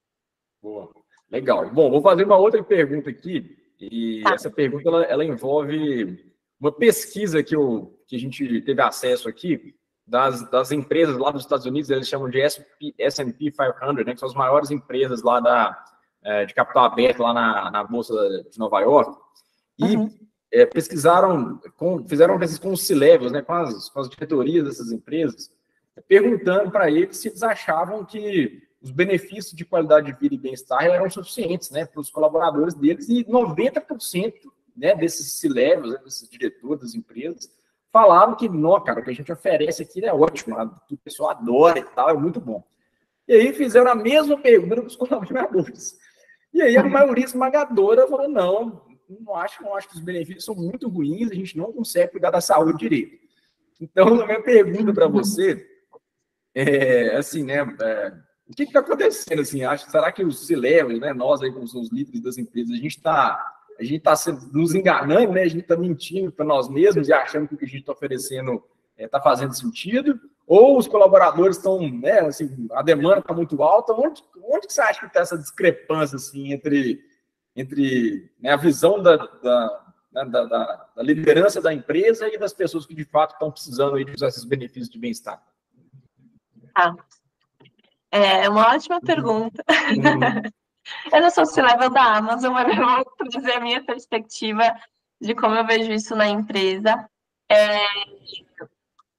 [0.62, 0.89] Boa,
[1.31, 1.69] legal.
[1.69, 4.34] Bom, vou fazer uma outra pergunta aqui, e tá.
[4.34, 9.75] essa pergunta, ela, ela envolve uma pesquisa que, eu, que a gente teve acesso aqui
[10.08, 14.29] das, das empresas lá dos Estados Unidos, eles chamam de S&P 500, né, que são
[14.29, 15.86] as maiores empresas lá da,
[16.23, 18.13] é, de capital aberto lá na, na Bolsa
[18.49, 19.15] de Nova York,
[19.77, 20.10] e uhum.
[20.51, 24.91] É, pesquisaram, com, fizeram pesquisa com os C-Levels, né, com as, com as diretorias dessas
[24.91, 25.51] empresas,
[26.08, 30.86] perguntando para eles se eles achavam que os benefícios de qualidade de vida e bem-estar
[30.86, 34.34] eram suficientes né, para os colaboradores deles, e 90%
[34.75, 37.49] né, desses C-levels, né, desses diretores das empresas,
[37.91, 40.55] falavam que, não, cara, o que a gente oferece aqui é ótimo,
[40.91, 42.63] o pessoal adora e tal, é muito bom.
[43.27, 45.97] E aí fizeram a mesma pergunta para os colaboradores.
[46.53, 50.55] E aí a maioria esmagadora falou, não, não acho, não acho que os benefícios são
[50.55, 53.17] muito ruins, a gente não consegue cuidar da saúde direito.
[53.79, 55.65] Então, a minha pergunta para você
[56.53, 58.13] é, assim, né, é,
[58.47, 61.91] o que está acontecendo, assim, acho, será que os C-levels, né, nós aí como os
[61.91, 64.13] líderes das empresas, a gente está a gente está
[64.53, 65.41] nos enganando, né?
[65.41, 67.91] A gente está mentindo para nós mesmos e achando que o que a gente está
[67.91, 68.63] oferecendo
[68.97, 73.93] está é, fazendo sentido, ou os colaboradores estão, né, assim, a demanda está muito alta.
[73.93, 77.01] Onde, onde que você acha que está essa discrepância assim, entre,
[77.55, 82.53] entre né, a visão da, da, né, da, da, da, liderança da empresa e das
[82.53, 85.41] pessoas que de fato estão precisando de usar esses benefícios de bem-estar?
[86.75, 86.95] Ah,
[88.11, 89.63] é uma ótima pergunta.
[89.69, 90.51] Uhum.
[91.11, 94.71] Eu não sou C-level da Amazon, mas eu vou trazer a minha perspectiva
[95.19, 97.09] de como eu vejo isso na empresa.
[97.49, 97.85] É,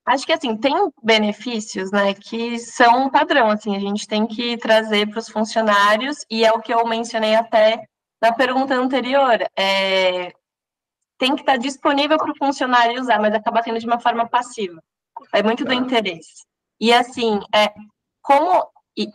[0.05, 5.09] acho que assim tem benefícios, né, que são padrão, assim, a gente tem que trazer
[5.09, 7.85] para os funcionários e é o que eu mencionei até
[8.27, 9.39] na pergunta anterior.
[9.57, 10.33] É,
[11.19, 14.83] tem que estar disponível para o funcionário usar, mas acaba sendo de uma forma passiva.
[15.33, 15.75] É muito do tá.
[15.75, 16.45] interesse.
[16.81, 17.73] E assim, é
[18.21, 19.07] como e,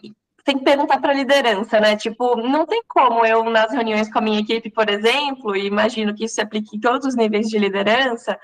[0.43, 1.95] tem que perguntar para a liderança, né?
[1.95, 6.15] Tipo, não tem como eu, nas reuniões com a minha equipe, por exemplo, e imagino
[6.15, 8.39] que isso se aplique em todos os níveis de liderança,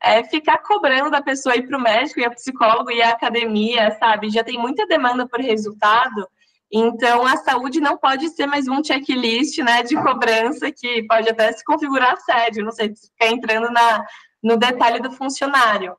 [0.00, 3.90] é ficar cobrando da pessoa ir para o médico e a psicólogo e a academia,
[3.98, 4.30] sabe?
[4.30, 6.26] Já tem muita demanda por resultado,
[6.72, 11.52] então a saúde não pode ser mais um checklist, né, de cobrança que pode até
[11.52, 14.04] se configurar sério, não sei, se ficar entrando na,
[14.42, 15.94] no detalhe do funcionário.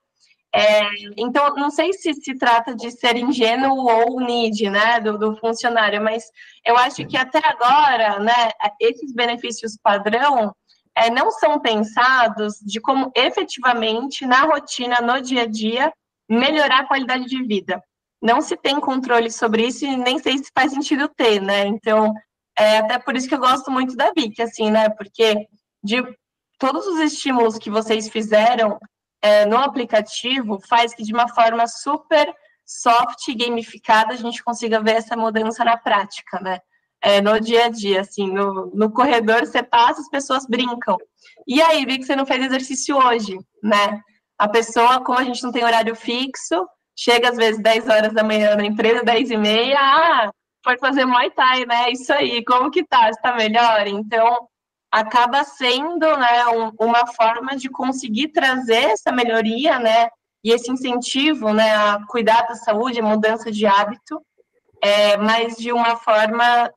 [0.55, 0.81] É,
[1.17, 6.01] então, não sei se se trata de ser ingênuo ou need, né, do, do, funcionário,
[6.01, 6.25] mas
[6.63, 10.55] eu acho que até agora, né, esses benefícios padrão
[10.95, 15.91] é, não são pensados de como efetivamente, na rotina, no dia a dia,
[16.29, 17.81] melhorar a qualidade de vida.
[18.23, 22.13] Não se tem controle sobre isso e nem sei se faz sentido ter, né, então,
[22.57, 25.45] é até por isso que eu gosto muito da Vic, assim, né, porque
[25.83, 26.01] de
[26.57, 28.79] todos os estímulos que vocês fizeram,
[29.21, 32.33] é, no aplicativo faz que de uma forma super
[32.65, 36.59] soft e gamificada a gente consiga ver essa mudança na prática, né?
[37.01, 40.97] É, no dia a dia, assim, no, no corredor você passa, as pessoas brincam.
[41.45, 44.01] E aí, vi que você não fez exercício hoje, né?
[44.37, 48.23] A pessoa, como a gente não tem horário fixo, chega às vezes 10 horas da
[48.23, 50.31] manhã na empresa, 10 e meia, ah,
[50.63, 51.91] pode fazer Muay Thai, né?
[51.91, 53.09] Isso aí, como que tá?
[53.09, 53.87] Está melhor?
[53.87, 54.47] Então,
[54.91, 60.07] acaba sendo né, um, uma forma de conseguir trazer essa melhoria, né,
[60.43, 64.21] e esse incentivo, né, a cuidar da saúde, a mudança de hábito,
[64.83, 66.71] é, mas de uma forma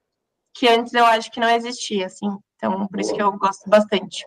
[0.55, 2.29] que antes eu acho que não existia, assim.
[2.55, 4.25] Então, por isso que eu gosto bastante.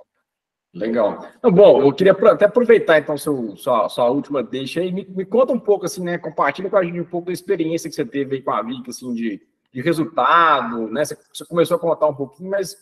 [0.73, 1.25] Legal.
[1.41, 4.91] Bom, eu queria até aproveitar, então, seu, sua, sua última deixa aí.
[4.91, 6.17] Me, me, conta um pouco, assim, né?
[6.17, 8.87] Compartilha com a gente um pouco da experiência que você teve aí com a Vic,
[8.87, 9.41] assim, de,
[9.73, 11.03] de resultado, né?
[11.03, 12.77] Você, você começou a contar um pouquinho, mas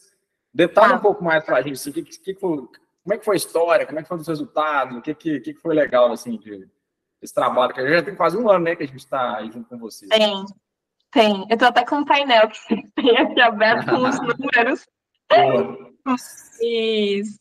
[0.58, 0.96] Detalhe ah.
[0.96, 3.36] um pouco mais para a gente, assim, que, que, que foi, como é que foi
[3.36, 6.36] a história, como é que foram os resultados, o que, que, que foi legal, assim,
[6.36, 6.68] de,
[7.22, 9.70] desse trabalho, que já tem quase um ano, né, que a gente está aí junto
[9.70, 10.10] com vocês.
[10.10, 10.46] Tem,
[11.12, 11.46] tem.
[11.48, 12.60] Eu estou até com um painel que
[12.96, 14.88] tem aqui aberto com os números.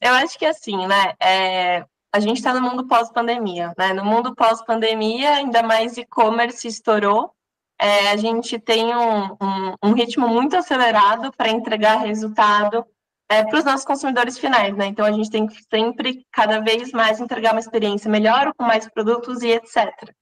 [0.01, 4.35] Eu acho que assim, né, é, a gente está no mundo pós-pandemia, né, no mundo
[4.35, 7.33] pós-pandemia, ainda mais e-commerce estourou,
[7.79, 12.87] é, a gente tem um, um, um ritmo muito acelerado para entregar resultado
[13.29, 14.87] é, para os nossos consumidores finais, né?
[14.87, 18.89] Então a gente tem que sempre, cada vez mais, entregar uma experiência melhor, com mais
[18.89, 20.15] produtos e etc.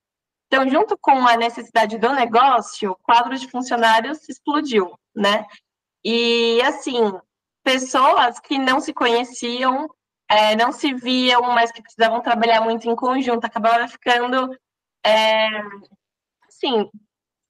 [0.46, 5.44] Então, junto com a necessidade do negócio, o quadro de funcionários explodiu, né?
[6.04, 7.12] E assim,
[7.64, 9.88] pessoas que não se conheciam,
[10.28, 14.56] é, não se viam, mas que precisavam trabalhar muito em conjunto, acabavam ficando,
[15.04, 15.48] é,
[16.46, 16.88] assim,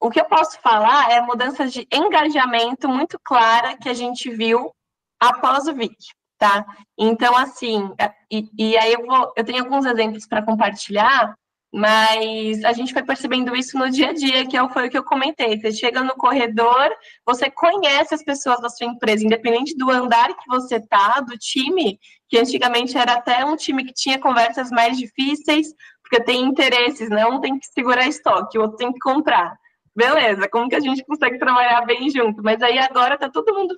[0.00, 4.30] o que eu posso falar é a mudança de engajamento muito clara que a gente
[4.30, 4.72] viu
[5.20, 5.96] após o VIC,
[6.38, 6.64] tá?
[6.98, 11.34] Então, assim, é, e, e aí eu vou, eu tenho alguns exemplos para compartilhar,
[11.76, 14.96] mas a gente foi percebendo isso no dia a dia, que é foi o que
[14.96, 15.60] eu comentei.
[15.60, 16.88] Você chega no corredor,
[17.26, 21.98] você conhece as pessoas da sua empresa, independente do andar que você tá, do time,
[22.28, 25.66] que antigamente era até um time que tinha conversas mais difíceis,
[26.00, 27.26] porque tem interesses, né?
[27.26, 29.56] Um tem que segurar estoque, o outro tem que comprar.
[29.96, 32.40] Beleza, como que a gente consegue trabalhar bem junto?
[32.40, 33.74] Mas aí agora tá todo mundo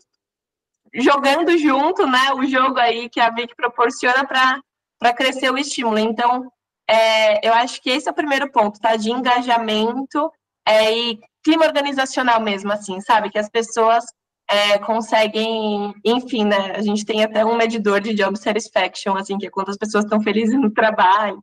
[0.93, 2.31] jogando junto, né?
[2.35, 5.99] O jogo aí que a Vic proporciona para crescer o estímulo.
[5.99, 6.53] Então,
[6.89, 8.97] é, eu acho que esse é o primeiro ponto, tá?
[8.97, 10.31] De engajamento
[10.67, 13.31] é, e clima organizacional mesmo, assim, sabe?
[13.31, 14.05] Que as pessoas
[14.49, 16.73] é, conseguem, enfim, né?
[16.77, 20.21] A gente tem até um medidor de job satisfaction, assim, que é quantas pessoas estão
[20.21, 21.43] felizes no trabalho.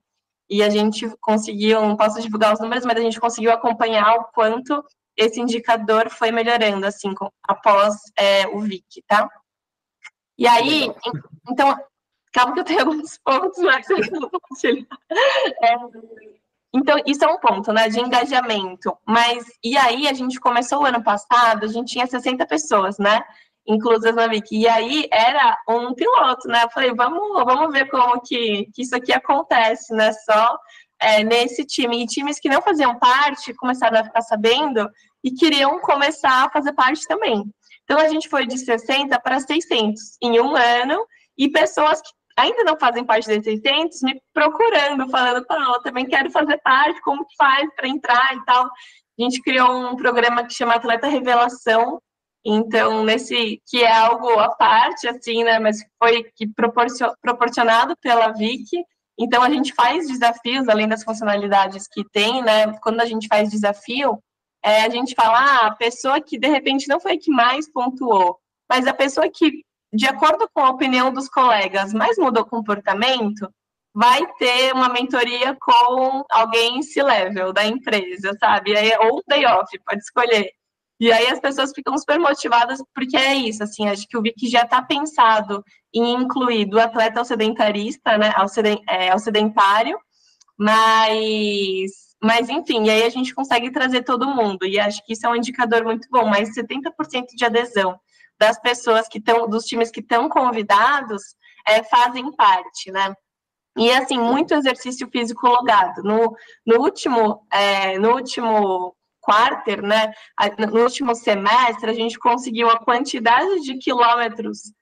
[0.50, 4.26] E a gente conseguiu, não posso divulgar os números, mas a gente conseguiu acompanhar o
[4.34, 4.84] quanto
[5.18, 7.14] esse indicador foi melhorando, assim,
[7.48, 9.30] após é, o VIC, tá?
[10.38, 10.92] E aí,
[11.50, 11.78] então,
[12.34, 14.42] calma que eu tenho alguns pontos, eu não vou
[15.62, 15.76] é,
[16.74, 18.98] Então, isso é um ponto, né, de engajamento.
[19.06, 23.24] Mas, e aí, a gente começou o ano passado, a gente tinha 60 pessoas, né,
[23.66, 24.58] inclusas na VIC.
[24.58, 28.96] E aí, era um piloto, né, eu falei, vamos, vamos ver como que, que isso
[28.96, 30.58] aqui acontece, né, só
[31.00, 32.04] é, nesse time.
[32.04, 34.90] E times que não faziam parte começaram a ficar sabendo
[35.24, 37.44] e queriam começar a fazer parte também.
[37.84, 41.06] Então, a gente foi de 60 para 600 em um ano,
[41.38, 46.32] e pessoas que ainda não fazem parte desses 600 me procurando, falando, eu também quero
[46.32, 48.66] fazer parte, como que faz para entrar e tal.
[48.66, 52.02] A gente criou um programa que chama Atleta Revelação,
[52.46, 55.60] Então, nesse que é algo à parte, assim, né?
[55.60, 56.48] Mas foi que
[57.22, 58.68] proporcionado pela Vic.
[59.18, 62.74] Então, a gente faz desafios, além das funcionalidades que tem, né?
[62.80, 64.20] Quando a gente faz desafio,
[64.64, 67.70] é, a gente fala, ah, a pessoa que de repente não foi a que mais
[67.72, 72.50] pontuou, mas a pessoa que, de acordo com a opinião dos colegas, mais mudou o
[72.50, 73.48] comportamento,
[73.94, 78.76] vai ter uma mentoria com alguém C-level da empresa, sabe?
[78.76, 80.50] Aí, ou day off, pode escolher.
[81.00, 84.48] E aí as pessoas ficam super motivadas, porque é isso, assim, acho que o Vic
[84.50, 89.98] já está pensado em incluir do atleta ao sedentarista, né, ao, seden, é, ao sedentário,
[90.58, 91.92] mas,
[92.24, 95.30] mas enfim, e aí a gente consegue trazer todo mundo, e acho que isso é
[95.30, 98.00] um indicador muito bom, mais 70% de adesão
[98.40, 101.22] das pessoas que estão, dos times que estão convidados,
[101.68, 103.14] é, fazem parte, né,
[103.78, 106.04] e assim, muito exercício físico logado.
[106.04, 110.12] No, no último, é, no último quarter, né,
[110.72, 114.74] no último semestre, a gente conseguiu a quantidade de quilômetros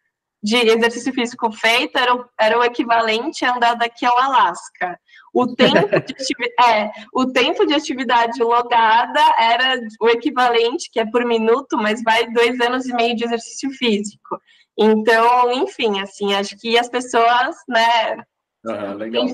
[0.43, 4.99] de exercício físico feito era, era o equivalente a andar daqui ao Alasca.
[5.33, 6.15] O tempo, de
[6.65, 12.29] é, o tempo de atividade logada era o equivalente, que é por minuto, mas vai
[12.31, 14.39] dois anos e meio de exercício físico.
[14.77, 18.17] Então, enfim, assim, acho que as pessoas, né,
[18.63, 19.25] Uhum, legal.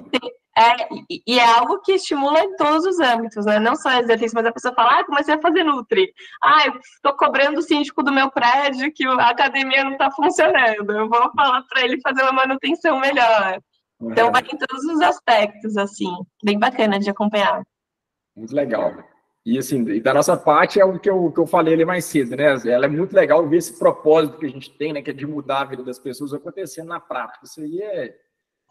[0.57, 0.87] É,
[1.27, 3.59] e é algo que estimula em todos os âmbitos, né?
[3.59, 6.11] Não só exercício, mas a pessoa fala, ah, comecei a fazer Nutri.
[6.41, 10.91] Ah, eu estou cobrando o síndico do meu prédio que a academia não está funcionando.
[10.91, 13.59] Eu vou falar para ele fazer uma manutenção melhor.
[14.01, 16.11] Então, vai em todos os aspectos, assim.
[16.43, 17.63] Bem bacana de acompanhar.
[18.35, 18.93] Muito legal.
[19.45, 22.35] E, assim, da nossa parte é o que eu, que eu falei ali mais cedo,
[22.35, 22.55] né?
[22.65, 25.01] Ela é muito legal ver esse propósito que a gente tem, né?
[25.01, 27.45] Que é de mudar a vida das pessoas acontecendo na prática.
[27.45, 28.15] Isso aí é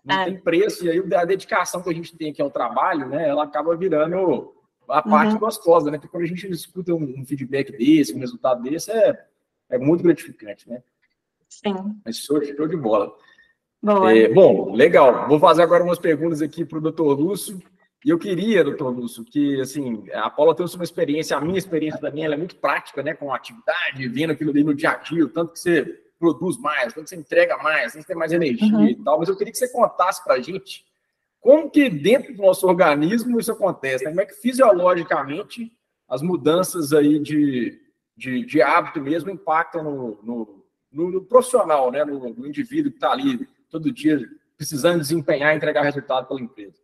[0.07, 0.25] não é.
[0.27, 3.43] tem preço, e aí a dedicação que a gente tem aqui ao trabalho, né, ela
[3.43, 4.55] acaba virando
[4.89, 5.41] a parte uhum.
[5.41, 5.99] gostosa, né?
[5.99, 9.27] Porque quando a gente escuta um, feedback desse, um resultado desse, é,
[9.69, 10.81] é muito gratificante, né?
[11.49, 11.75] Sim.
[12.05, 13.13] Mas show, show de bola.
[14.09, 15.29] É, bom, legal.
[15.29, 17.63] Vou fazer agora umas perguntas aqui para o doutor Lúcio.
[18.05, 22.01] E eu queria, doutor Lúcio, que assim, a Paula tem uma experiência, a minha experiência
[22.01, 23.15] também, ela é muito prática, né?
[23.15, 25.85] Com atividade, vendo aquilo ali no dia a dia, o tanto que você
[26.19, 28.87] produz mais, quando você entrega mais, você tem mais energia uhum.
[28.87, 29.19] e tal.
[29.19, 30.85] Mas eu queria que você contasse para a gente
[31.41, 34.11] como que dentro do nosso organismo isso acontece, né?
[34.11, 35.73] como é que fisiologicamente
[36.09, 37.79] as mudanças aí de,
[38.17, 42.05] de, de hábito mesmo impactam no, no, no, no profissional, né?
[42.05, 44.21] no, no indivíduo que está ali todo dia
[44.57, 46.77] precisando desempenhar e entregar resultado pela empresa.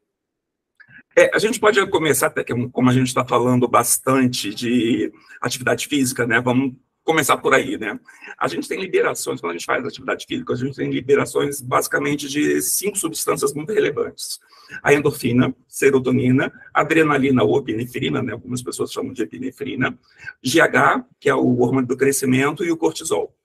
[1.17, 5.87] É, a gente pode começar, até que como a gente está falando bastante de atividade
[5.87, 6.41] física, né?
[6.41, 7.99] Vamos começar por aí, né?
[8.39, 12.29] A gente tem liberações, quando a gente faz atividade física, a gente tem liberações basicamente
[12.29, 14.41] de cinco substâncias muito relevantes.
[14.83, 18.33] A endorfina, serotonina, adrenalina ou epinefrina, né?
[18.33, 19.99] Algumas pessoas chamam de epinefrina,
[20.43, 23.37] GH, que é o hormônio do crescimento, e o cortisol.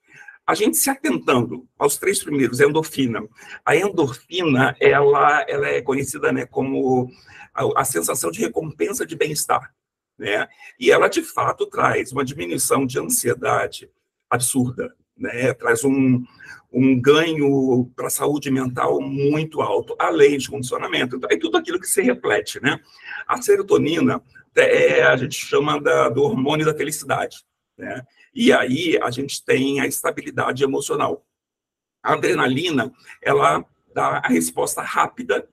[0.48, 3.20] A gente se atentando aos três primeiros, a endorfina.
[3.64, 7.10] A endorfina, ela, ela é conhecida né, como
[7.54, 9.72] a, a sensação de recompensa de bem-estar
[10.18, 10.48] né?
[10.78, 13.88] E ela, de fato, traz uma diminuição de ansiedade
[14.28, 15.54] absurda, né?
[15.54, 16.24] Traz um,
[16.72, 21.16] um ganho para a saúde mental muito alto, além de condicionamento.
[21.16, 22.80] Então, é tudo aquilo que se reflete, né?
[23.26, 24.20] A serotonina,
[24.56, 27.44] é, a gente chama da, do hormônio da felicidade,
[27.76, 28.04] né?
[28.34, 31.24] E aí a gente tem a estabilidade emocional.
[32.02, 33.64] A adrenalina, ela
[33.94, 35.48] dá a resposta rápida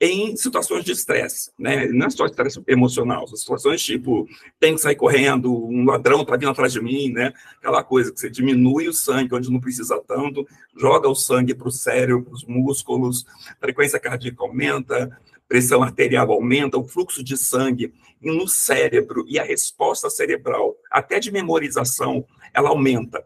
[0.00, 1.86] em situações de estresse, né?
[1.88, 4.28] Não é só estresse emocional, são situações tipo,
[4.60, 7.32] tem que sair correndo, um ladrão está vindo atrás de mim, né?
[7.58, 11.66] Aquela coisa que você diminui o sangue onde não precisa tanto, joga o sangue para
[11.66, 13.24] o cérebro, para os músculos,
[13.58, 20.10] frequência cardíaca aumenta, pressão arterial aumenta, o fluxo de sangue no cérebro e a resposta
[20.10, 23.24] cerebral, até de memorização, ela aumenta.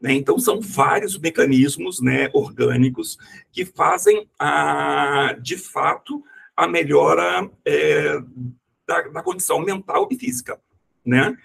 [0.00, 0.12] Né?
[0.12, 3.18] Então, são vários mecanismos né, orgânicos
[3.50, 6.22] que fazem, a, de fato,
[6.56, 8.20] a melhora é,
[8.86, 10.60] da, da, condição mental e física.
[11.04, 11.36] Né?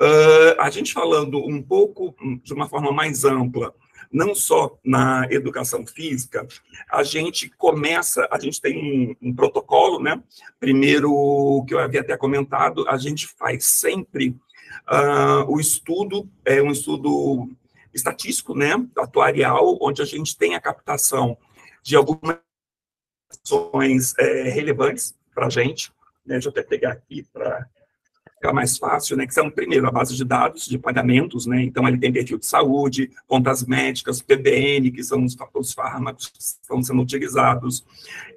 [0.00, 3.74] Uh, a gente falando um pouco de uma forma mais ampla,
[4.14, 6.46] não só na educação física,
[6.88, 10.22] a gente começa, a gente tem um, um protocolo, né?
[10.60, 14.28] Primeiro, que eu havia até comentado, a gente faz sempre
[14.88, 17.50] uh, o estudo, é um estudo
[17.92, 21.36] estatístico, né, atuarial, onde a gente tem a captação
[21.82, 22.38] de algumas
[23.42, 25.92] ações é, relevantes para a gente.
[26.24, 27.68] Né, deixa eu até pegar aqui para
[28.52, 31.98] mais fácil, né, que são, primeiro, a base de dados de pagamentos, né, então ele
[31.98, 37.02] tem perfil de saúde, contas médicas, PBN, que são os, os fármacos que estão sendo
[37.02, 37.84] utilizados,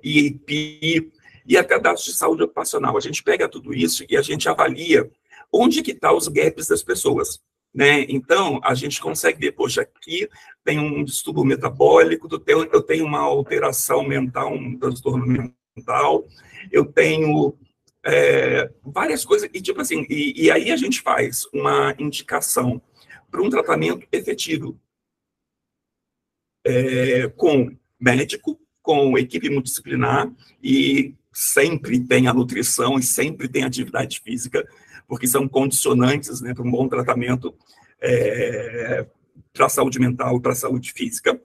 [0.03, 1.12] IEP,
[1.47, 2.97] e até dados de saúde ocupacional.
[2.97, 5.10] A gente pega tudo isso e a gente avalia
[5.51, 7.39] onde que estão tá os gaps das pessoas
[7.74, 8.05] Né?
[8.10, 10.28] Então, a gente consegue ver, poxa, aqui
[10.64, 12.28] tem um distúrbio metabólico,
[12.72, 16.26] eu tenho uma alteração mental, um transtorno mental,
[16.72, 17.55] eu tenho
[18.10, 22.82] é, várias coisas, e tipo assim, e, e aí a gente faz uma indicação
[23.30, 24.80] para um tratamento efetivo
[26.66, 30.32] é, com médico, com equipe multidisciplinar,
[30.64, 34.66] e sempre tem a nutrição e sempre tem atividade física,
[35.05, 37.53] porque são condicionantes né, para um bom tratamento
[37.99, 39.05] é,
[39.51, 41.39] para a saúde mental, para a saúde física.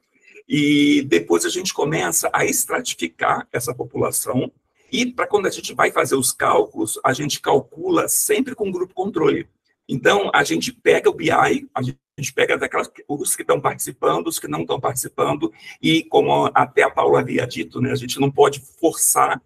[0.49, 4.53] E depois a gente começa a estratificar essa população
[4.93, 8.93] e para quando a gente vai fazer os cálculos, a gente calcula sempre com grupo
[8.93, 9.49] controle.
[9.89, 14.39] Então, a gente pega o BI, a gente pega daquelas, os que estão participando, os
[14.39, 18.31] que não estão participando, e como até a Paula havia dito, né, a gente não
[18.31, 19.43] pode forçar,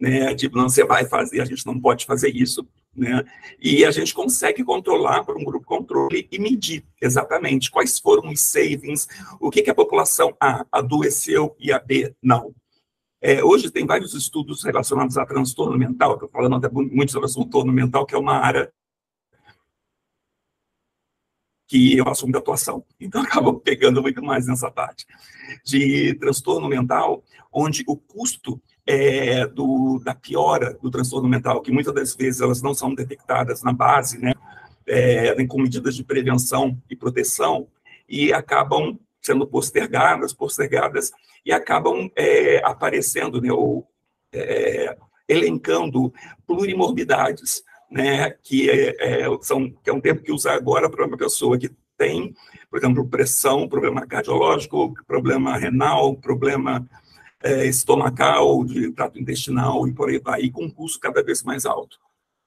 [0.00, 2.66] né, tipo, não, você vai fazer, a gente não pode fazer isso,
[2.96, 3.24] né,
[3.60, 8.40] e a gente consegue controlar por um grupo controle e medir exatamente quais foram os
[8.40, 9.06] savings,
[9.38, 12.54] o que, que a população A adoeceu e a B não.
[13.20, 17.72] É, hoje tem vários estudos relacionados a transtorno mental, estou falando até muito sobre transtorno
[17.72, 18.72] mental, que é uma área
[21.66, 22.84] que eu assumo da atuação.
[22.98, 25.04] Então, acabo pegando muito mais nessa parte
[25.64, 31.94] de transtorno mental, onde o custo é, do, da piora do transtorno mental, que muitas
[31.94, 34.32] das vezes elas não são detectadas na base, né,
[34.86, 37.68] é, com medidas de prevenção e proteção,
[38.08, 41.10] e acabam sendo postergadas, postergadas,
[41.44, 43.86] e acabam é, aparecendo, né, ou
[44.32, 44.96] é,
[45.28, 46.12] elencando
[46.46, 51.16] plurimorbidades, né, que, é, é, são, que é um termo que usa agora para uma
[51.16, 52.34] pessoa que tem,
[52.70, 56.88] por exemplo, pressão, problema cardiológico, problema renal, problema
[57.42, 61.42] é, estomacal, de trato intestinal e por aí vai, e com um custo cada vez
[61.42, 61.98] mais alto.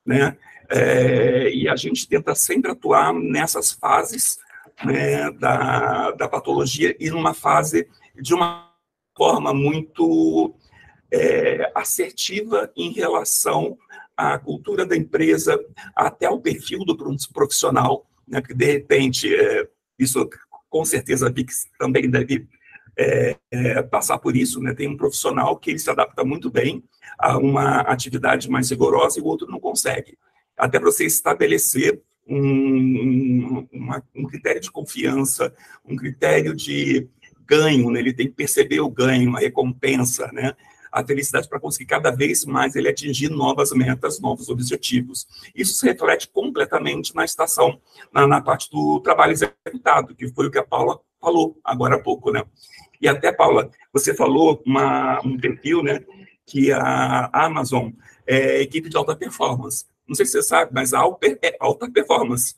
[0.06, 0.38] Né?
[0.70, 4.40] É, e a gente tenta sempre atuar nessas fases
[4.84, 8.72] né, da, da patologia e numa fase de uma
[9.16, 10.54] forma muito
[11.12, 13.78] é, assertiva em relação
[14.16, 15.60] à cultura da empresa,
[15.96, 16.98] até ao perfil do
[17.34, 19.68] profissional, né, que de repente, é,
[20.00, 20.28] isso
[20.70, 22.48] com certeza a VIX também deve
[22.98, 24.74] é, é, passar por isso, né?
[24.74, 26.84] Tem um profissional que ele se adapta muito bem
[27.18, 30.18] a uma atividade mais rigorosa e o outro não consegue.
[30.58, 35.54] Até você estabelecer um, uma, um critério de confiança,
[35.86, 37.08] um critério de
[37.46, 38.00] ganho, né?
[38.00, 40.56] ele tem que perceber o ganho, a recompensa, né?
[40.92, 45.26] a felicidade para conseguir cada vez mais ele atingir novas metas, novos objetivos.
[45.56, 47.80] Isso se reflete completamente na estação,
[48.12, 52.00] na, na parte do trabalho executado, que foi o que a Paula falou agora há
[52.00, 52.44] pouco, né?
[53.02, 56.04] E até, Paula, você falou uma, um perfil, né,
[56.46, 57.92] que a Amazon
[58.28, 59.86] é equipe de alta performance.
[60.12, 62.54] Não sei se você sabe, mas a alta, é alta performance.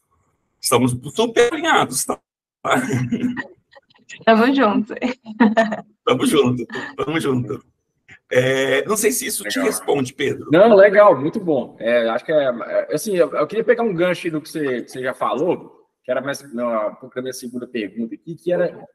[0.59, 2.19] Estamos super alinhados, tá?
[4.25, 4.95] Tamo junto.
[6.03, 6.65] Tamo junto,
[6.97, 7.63] tamo junto.
[8.31, 9.63] É, não sei se isso legal.
[9.63, 10.49] te responde, Pedro.
[10.51, 11.77] Não, legal, muito bom.
[11.79, 14.81] É, acho que é, é assim, eu, eu, queria pegar um gancho do que você,
[14.81, 18.35] que você já falou, que era mais não, um pouco da minha segunda pergunta aqui,
[18.35, 18.85] que era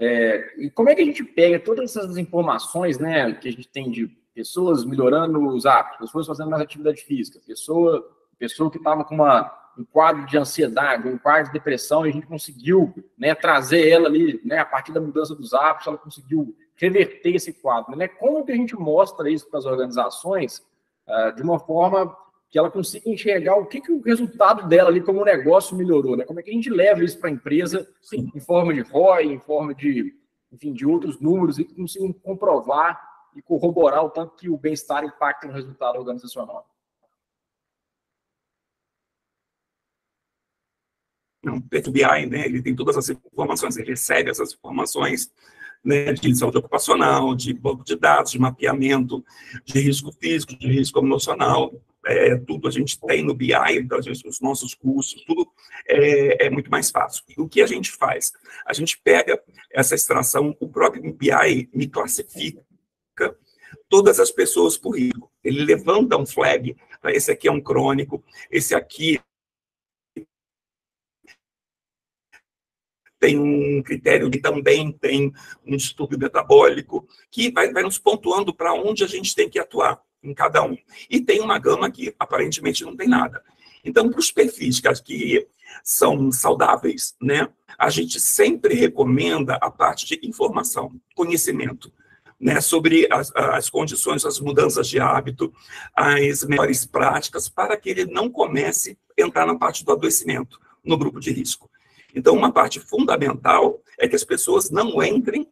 [0.00, 3.68] é, e como é que a gente pega todas essas informações, né, que a gente
[3.68, 8.04] tem de pessoas melhorando os hábitos, pessoas fazendo mais atividade física, pessoa,
[8.38, 12.12] pessoa que estava com uma um quadro de ansiedade, um quadro de depressão, e a
[12.12, 16.56] gente conseguiu né, trazer ela ali, né, a partir da mudança dos hábitos, ela conseguiu
[16.76, 17.96] reverter esse quadro.
[17.96, 18.08] Né?
[18.08, 20.64] Como que a gente mostra isso para as organizações
[21.08, 22.16] uh, de uma forma
[22.48, 26.24] que ela consiga enxergar o que, que o resultado dela ali como negócio melhorou, né?
[26.24, 28.30] Como é que a gente leva isso para a empresa Sim.
[28.32, 30.14] em forma de ROI, em forma de,
[30.52, 33.00] enfim, de outros números e que consigam comprovar
[33.34, 36.68] e corroborar o tanto que o bem-estar impacta no resultado organizacional.
[41.42, 45.30] Não, o BI, né, ele tem todas as informações, ele recebe essas informações
[45.84, 49.22] né, de saúde ocupacional, de banco de dados, de mapeamento
[49.62, 51.70] de risco físico, de risco emocional,
[52.06, 55.50] é, tudo a gente tem no BI, então gente, os nossos cursos, tudo
[55.86, 57.24] é, é, muito mais fácil.
[57.28, 58.32] E o que a gente faz?
[58.66, 62.62] A gente pega essa extração, o próprio BI me classifica
[63.94, 65.30] todas as pessoas por risco.
[65.44, 69.20] Ele levanta um flag, esse aqui é um crônico, esse aqui
[73.20, 75.32] tem um critério que também tem
[75.64, 80.02] um distúrbio metabólico, que vai, vai nos pontuando para onde a gente tem que atuar
[80.20, 80.76] em cada um.
[81.08, 83.44] E tem uma gama que aparentemente não tem nada.
[83.84, 85.46] Então, para os perfis que
[85.84, 91.92] são saudáveis, né, a gente sempre recomenda a parte de informação, conhecimento,
[92.40, 95.52] né, sobre as, as condições, as mudanças de hábito,
[95.94, 100.96] as melhores práticas, para que ele não comece a entrar na parte do adoecimento, no
[100.96, 101.70] grupo de risco.
[102.14, 105.48] Então, uma parte fundamental é que as pessoas não entrem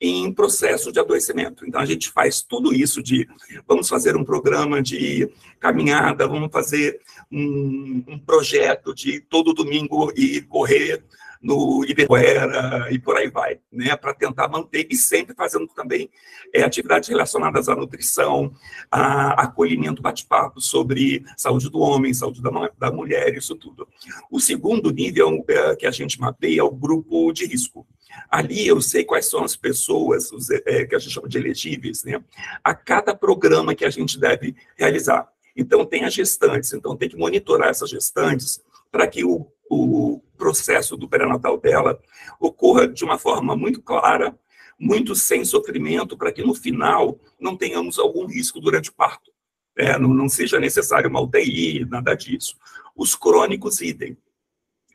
[0.00, 1.64] em processo de adoecimento.
[1.66, 3.26] Então, a gente faz tudo isso de
[3.66, 5.28] vamos fazer um programa de
[5.58, 7.00] caminhada, vamos fazer
[7.32, 11.02] um, um projeto de todo domingo ir correr
[11.42, 16.10] no Ibirapuera e por aí vai, né, para tentar manter e sempre fazendo também
[16.52, 18.52] é, atividades relacionadas à nutrição,
[18.90, 23.86] a acolhimento, bate-papo sobre saúde do homem, saúde da, da mulher, isso tudo.
[24.30, 27.86] O segundo nível é, que a gente mapeia é o grupo de risco.
[28.30, 32.04] Ali eu sei quais são as pessoas os, é, que a gente chama de elegíveis,
[32.04, 32.22] né,
[32.62, 35.28] a cada programa que a gente deve realizar.
[35.56, 38.60] Então, tem as gestantes, então tem que monitorar essas gestantes
[38.92, 41.98] para que o, o processo do pré-natal dela
[42.38, 44.38] ocorra de uma forma muito clara,
[44.78, 49.32] muito sem sofrimento, para que no final não tenhamos algum risco durante o parto.
[49.76, 52.56] É, não, não, seja necessário uma UTI, nada disso.
[52.94, 54.16] Os crônicos, idem.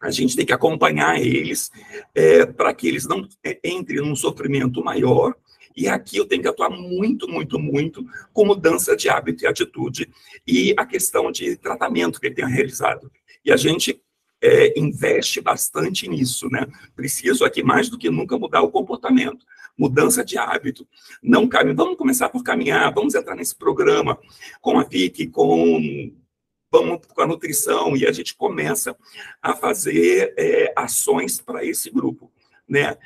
[0.02, 1.70] A gente tem que acompanhar eles
[2.16, 5.36] é, para que eles não é, entrem num sofrimento maior.
[5.78, 10.10] E aqui eu tenho que atuar muito, muito, muito com mudança de hábito e atitude
[10.46, 13.12] e a questão de tratamento que ele tenha realizado.
[13.46, 14.02] E a gente
[14.42, 16.66] é, investe bastante nisso, né?
[16.96, 19.46] Preciso aqui mais do que nunca mudar o comportamento,
[19.78, 20.88] mudança de hábito.
[21.22, 24.18] Não caminho, vamos começar por caminhar, vamos entrar nesse programa
[24.60, 26.12] com a Vicky, com
[26.72, 28.96] vamos com a nutrição e a gente começa
[29.42, 32.32] a fazer é, ações para esse grupo.
[32.68, 32.98] Né?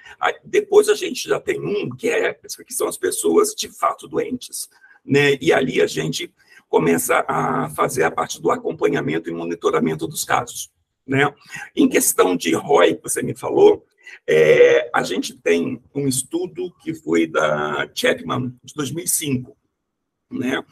[0.44, 4.70] Depois a gente já tem um que, é, que são as pessoas de fato doentes.
[5.04, 5.36] Né?
[5.42, 6.32] E ali a gente
[6.70, 10.70] começa a fazer a parte do acompanhamento e monitoramento dos casos.
[11.08, 11.32] Né?
[11.76, 13.86] Em questão de ROI, que você me falou,
[14.28, 19.56] é, a gente tem um estudo que foi da Chapman, de 2005,
[20.32, 20.64] né?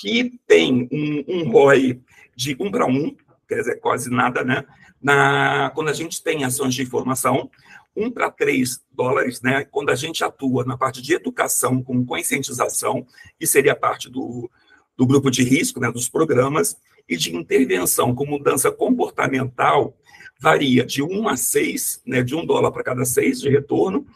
[0.00, 2.00] que tem um, um ROI
[2.36, 3.16] de um para um,
[3.48, 4.64] quer dizer, quase nada, né?
[5.00, 7.50] Na, quando a gente tem ações de informação,
[7.96, 9.64] um para três dólares, né?
[9.64, 13.06] Quando a gente atua na parte de educação com conscientização,
[13.38, 14.50] que seria parte do,
[14.96, 15.92] do grupo de risco, né?
[15.92, 16.76] Dos programas,
[17.08, 19.96] e de intervenção com mudança comportamental
[20.40, 24.06] varia de 1 a 6, né, de 1 dólar para cada 6 de retorno,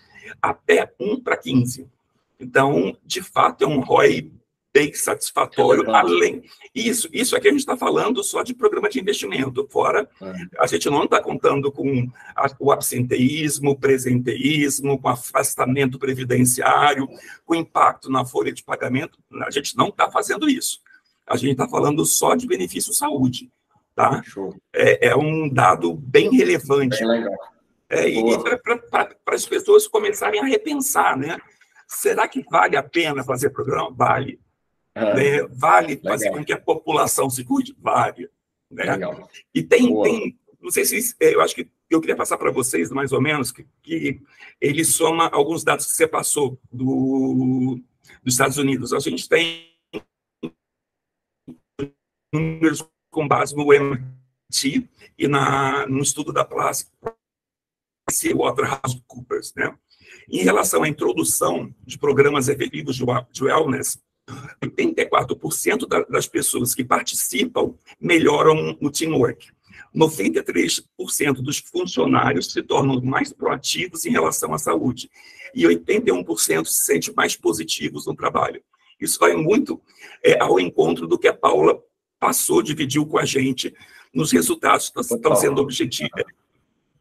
[0.42, 1.86] até 1 para 15.
[2.38, 4.30] Então, de fato, é um ROI
[4.72, 6.42] bem satisfatório, além...
[6.74, 10.32] Isso, isso aqui a gente está falando só de programa de investimento, fora é.
[10.58, 17.08] a gente não está contando com a, o absenteísmo, o presenteísmo, com afastamento previdenciário,
[17.44, 20.80] com impacto na folha de pagamento, a gente não está fazendo isso
[21.28, 23.50] a gente está falando só de benefício saúde,
[23.94, 24.22] tá?
[24.72, 26.98] É, é, um dado bem relevante.
[26.98, 27.38] Bem legal.
[27.90, 28.22] É, e
[28.60, 31.38] para as pessoas começarem a repensar, né?
[31.86, 33.90] Será que vale a pena fazer programa?
[33.90, 34.38] Vale.
[34.94, 35.42] Né?
[35.50, 36.12] Vale legal.
[36.12, 37.74] fazer com que a população se cuide?
[37.78, 38.28] Vale.
[38.70, 38.84] Né?
[38.84, 39.28] Legal.
[39.54, 42.90] E tem, tem, não sei se, é, eu acho que eu queria passar para vocês,
[42.90, 44.20] mais ou menos, que, que
[44.60, 47.80] ele soma alguns dados que você passou do,
[48.22, 48.92] dos Estados Unidos.
[48.92, 49.77] A gente tem
[52.32, 56.86] números com base no MIT e na, no estudo da Place
[58.34, 59.76] Waterhouse-Coopers, né?
[60.30, 63.98] Em relação à introdução de programas efetivos de wellness,
[64.62, 69.50] 84% das pessoas que participam melhoram no teamwork.
[69.94, 70.82] 93%
[71.40, 75.10] dos funcionários se tornam mais proativos em relação à saúde.
[75.54, 78.62] E 81% se sentem mais positivos no trabalho.
[79.00, 79.80] Isso vai muito
[80.22, 81.80] é, ao encontro do que a Paula
[82.18, 83.74] passou, dividiu com a gente
[84.12, 86.24] nos resultados que estão sendo objetivos,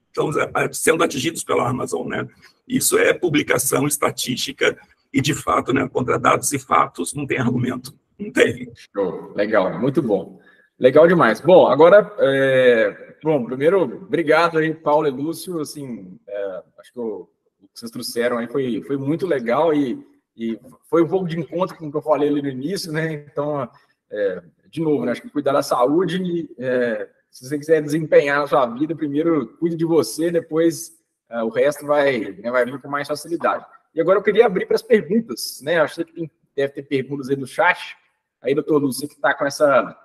[0.07, 0.30] estão
[0.72, 2.28] sendo atingidos pela Amazon, né?
[2.68, 4.78] Isso é publicação estatística
[5.13, 7.93] e, de fato, né, contra dados e fatos, não tem argumento.
[8.20, 8.72] Não tem.
[8.93, 9.34] Show.
[9.36, 10.39] Legal, muito bom.
[10.78, 11.39] Legal demais.
[11.39, 13.15] Bom, agora, é...
[13.24, 16.61] bom, primeiro, obrigado aí, Paulo e Lúcio, assim, é...
[16.80, 17.30] acho que o,
[17.61, 20.03] o que vocês trouxeram aí foi, foi muito legal e,
[20.36, 20.59] e
[20.89, 23.13] foi um pouco de encontro com o que eu falei ali no início, né?
[23.13, 23.68] Então,
[24.11, 24.43] é,
[24.78, 28.65] de novo, né, acho que cuidar da saúde, é, se você quiser desempenhar na sua
[28.67, 30.91] vida, primeiro cuide de você, depois
[31.30, 33.65] é, o resto vai, né, vai vir com mais facilidade.
[33.93, 35.80] E agora eu queria abrir para as perguntas, né?
[35.80, 37.97] Acho que tem, deve ter perguntas aí no chat.
[38.39, 39.97] Aí, doutor Lúcio, que está com essa.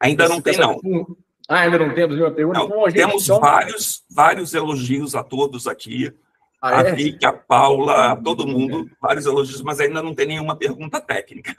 [0.00, 0.80] Ainda não tem, não.
[1.46, 2.58] Ah, ainda não temos nenhuma pergunta?
[2.60, 3.40] Não, Bom, gente, temos então...
[3.40, 6.10] vários, vários elogios a todos aqui.
[6.62, 6.92] Ah, a é?
[6.92, 11.54] Vicky, a Paula, a todo mundo, vários elogios, mas ainda não tem nenhuma pergunta técnica.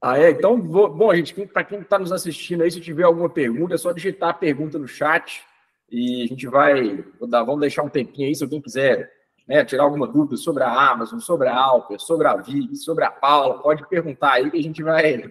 [0.00, 0.30] Ah, é?
[0.30, 3.78] Então, vou, bom, gente, para quem está nos assistindo aí, se tiver alguma pergunta, é
[3.78, 5.42] só digitar a pergunta no chat
[5.90, 9.10] e a gente vai, vamos deixar um tempinho aí, se alguém quiser
[9.46, 13.10] né, tirar alguma dúvida sobre a Amazon, sobre a Alper, sobre a Vic, sobre a
[13.10, 15.24] Paula, pode perguntar aí que a gente vai,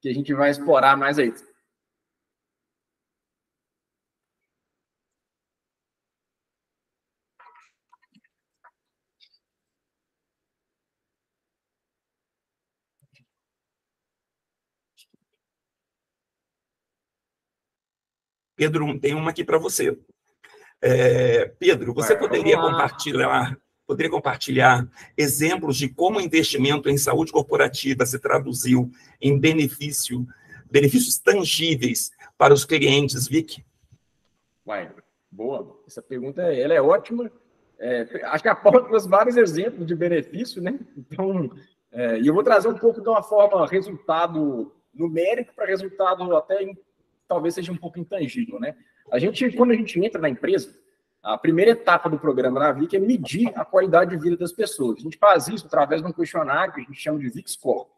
[0.00, 1.34] que a gente vai explorar mais aí.
[18.56, 19.96] Pedro, tem uma aqui para você.
[20.80, 28.04] É, Pedro, você poderia compartilhar, poderia compartilhar exemplos de como o investimento em saúde corporativa
[28.06, 28.90] se traduziu
[29.20, 30.26] em benefício,
[30.70, 33.64] benefícios tangíveis para os clientes, Vic?
[34.66, 34.90] Uai,
[35.30, 35.80] boa.
[35.86, 37.30] Essa pergunta ela é ótima.
[37.78, 40.78] É, acho que a Paula trouxe vários exemplos de benefício, né?
[40.96, 41.50] Então,
[41.92, 46.64] é, e eu vou trazer um pouco de uma forma resultado numérico para resultado até
[47.28, 48.74] talvez seja um pouco intangível, né?
[49.10, 50.74] A gente, quando a gente entra na empresa,
[51.22, 54.98] a primeira etapa do programa na VIC é medir a qualidade de vida das pessoas.
[54.98, 57.88] A gente faz isso através de um questionário que a gente chama de VIC Score.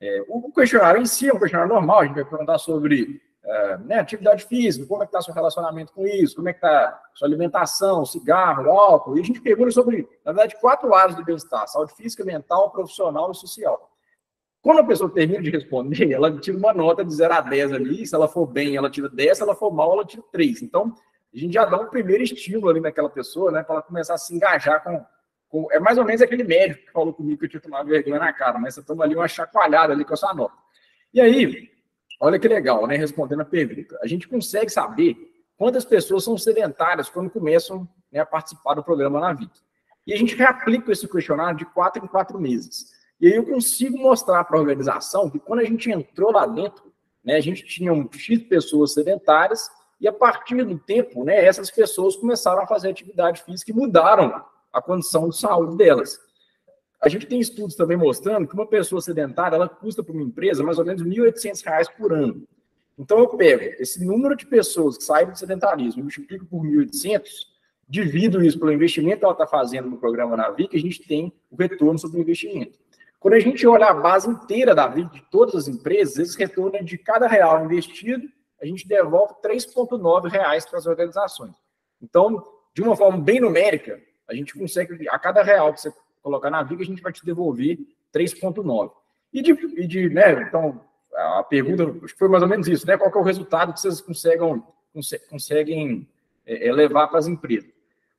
[0.00, 3.78] É, o questionário em si é um questionário normal, a gente vai perguntar sobre é,
[3.78, 7.00] né, atividade física, como é que está seu relacionamento com isso, como é que está
[7.14, 11.68] sua alimentação, cigarro, álcool, e a gente pergunta sobre, na verdade, quatro áreas do bem-estar,
[11.68, 13.91] saúde física, mental, profissional e social.
[14.62, 18.06] Quando a pessoa termina de responder, ela tira uma nota de 0 a 10 ali,
[18.06, 20.62] se ela for bem, ela tira 10, se ela for mal, ela tira 3.
[20.62, 20.94] Então,
[21.34, 24.18] a gente já dá um primeiro estímulo ali naquela pessoa, né, para ela começar a
[24.18, 25.04] se engajar com,
[25.48, 28.20] com, É mais ou menos aquele médico que falou comigo que eu tinha tomado vergonha
[28.20, 30.54] na cara, mas você toma ali uma chacoalhada ali com a sua nota.
[31.12, 31.68] E aí,
[32.20, 33.98] olha que legal, né, respondendo a pergunta.
[34.00, 35.16] A gente consegue saber
[35.56, 39.50] quantas pessoas são sedentárias quando começam né, a participar do programa na VIC.
[40.06, 42.91] E a gente reaplica esse questionário de quatro em quatro meses.
[43.22, 46.92] E aí eu consigo mostrar para a organização que quando a gente entrou lá dentro,
[47.24, 49.70] né, a gente tinha um X pessoas sedentárias,
[50.00, 54.44] e a partir do tempo, né, essas pessoas começaram a fazer atividade física e mudaram
[54.72, 56.18] a condição de saúde delas.
[57.00, 60.64] A gente tem estudos também mostrando que uma pessoa sedentária ela custa para uma empresa
[60.64, 62.42] mais ou menos R$ 1.800 por ano.
[62.98, 67.22] Então eu pego esse número de pessoas que saem do sedentarismo, multiplico por 1.800,
[67.88, 71.32] divido isso pelo investimento que ela está fazendo no programa Navi, que a gente tem
[71.48, 72.82] o retorno sobre o investimento.
[73.22, 76.76] Quando a gente olha a base inteira da vida de todas as empresas, esse retorno
[76.76, 78.26] é de cada real investido,
[78.60, 81.54] a gente devolve 3,9 reais para as organizações.
[82.02, 82.44] Então,
[82.74, 86.64] de uma forma bem numérica, a gente consegue, a cada real que você colocar na
[86.64, 87.78] Viga, a gente vai te devolver
[88.12, 88.90] 3,9.
[89.32, 90.80] E de, e de, né, então,
[91.14, 92.98] a pergunta foi mais ou menos isso, né?
[92.98, 94.62] Qual é o resultado que vocês conseguem,
[95.30, 96.08] conseguem
[96.44, 97.70] é, levar para as empresas?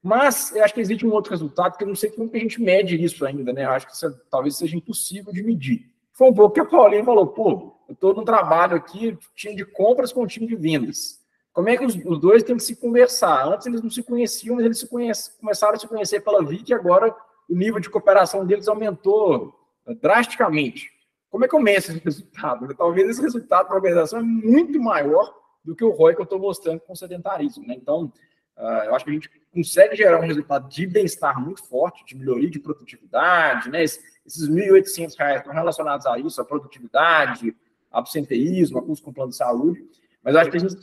[0.04, 2.40] Mas eu acho que existe um outro resultado que eu não sei como que a
[2.42, 3.64] gente mede isso ainda, né?
[3.64, 5.90] Eu acho que isso, talvez seja impossível de medir.
[6.12, 9.66] Foi um pouco que a Paulinha falou, pô, eu estou no trabalho aqui, time de
[9.66, 11.24] compras com time de vendas.
[11.54, 13.48] Como é que os, os, dois têm que se conversar?
[13.48, 16.70] Antes eles não se conheciam, mas eles se conhece, começaram a se conhecer pela VIC
[16.70, 17.16] e agora
[17.50, 19.54] o nível de cooperação deles aumentou
[20.02, 20.92] drasticamente.
[21.30, 22.76] Como é que eu meço esse resultado?
[22.76, 25.34] Talvez esse resultado para a organização é muito maior
[25.64, 27.66] do que o ROI que eu estou mostrando com o sedentarismo.
[27.66, 27.76] Né?
[27.76, 28.12] Então,
[28.58, 32.16] Uh, eu acho que a gente consegue gerar um resultado de bem-estar muito forte, de
[32.16, 33.84] melhoria de produtividade, né?
[33.84, 37.56] Esses R$ 1.800 estão relacionados a isso, a produtividade,
[37.92, 39.86] absenteísmo, a custo com plano de saúde,
[40.24, 40.76] mas eu acho que a gente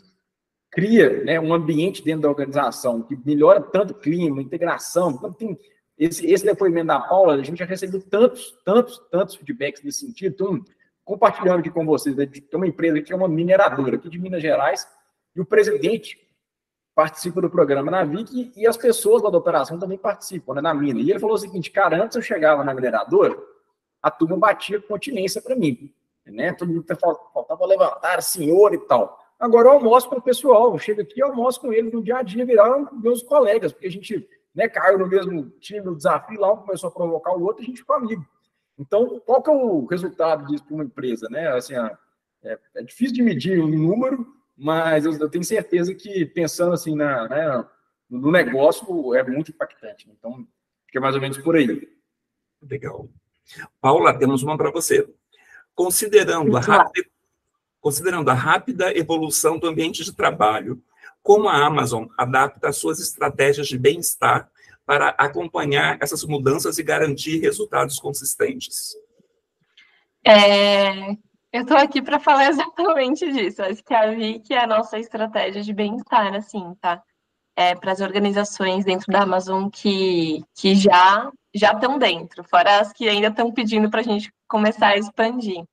[0.70, 5.58] cria né, um ambiente dentro da organização que melhora tanto o clima, integração, então tem
[5.98, 10.32] esse, esse depoimento da Paula, a gente já recebeu tantos, tantos, tantos feedbacks nesse sentido,
[10.32, 10.64] então,
[11.04, 14.40] compartilhando aqui com vocês, né, tem uma empresa que é uma mineradora aqui de Minas
[14.40, 14.86] Gerais,
[15.34, 16.18] e o presidente
[17.00, 20.74] participa do programa na VIC e as pessoas lá da operação também participam, né, na
[20.74, 21.00] mina.
[21.00, 23.34] E ele falou o seguinte, cara, antes eu chegava na mineradora,
[24.02, 25.90] a turma batia continência para mim,
[26.26, 26.52] né?
[26.52, 26.84] Todo mundo
[27.32, 29.18] faltava levantar, senhor e tal.
[29.38, 32.18] Agora eu almoço com o pessoal, eu chego aqui e almoço com eles no dia
[32.18, 36.38] a dia, viraram meus colegas, porque a gente né, caiu no mesmo time, no desafio
[36.38, 38.26] lá, um começou a provocar o outro, a gente ficou amigo.
[38.78, 41.48] Então, qual que é o resultado disso para uma empresa, né?
[41.48, 41.74] Assim,
[42.42, 44.26] é, é difícil de medir em número,
[44.60, 47.66] mas eu, eu tenho certeza que pensando assim na, né,
[48.10, 50.06] no negócio é muito impactante.
[50.10, 50.46] Então,
[50.86, 51.88] fica mais ou menos por aí.
[52.62, 53.08] Legal.
[53.80, 55.08] Paula, temos uma para você.
[55.74, 57.08] Considerando a, rápida,
[57.80, 60.82] considerando a rápida evolução do ambiente de trabalho,
[61.22, 64.50] como a Amazon adapta as suas estratégias de bem-estar
[64.84, 68.94] para acompanhar essas mudanças e garantir resultados consistentes?
[70.22, 71.16] É,
[71.52, 73.62] eu estou aqui para falar exatamente disso.
[73.62, 77.02] Acho que a VIC é a nossa estratégia de bem-estar, assim, tá?
[77.56, 82.92] É, para as organizações dentro da Amazon que, que já já estão dentro, fora as
[82.92, 85.64] que ainda estão pedindo para a gente começar a expandir.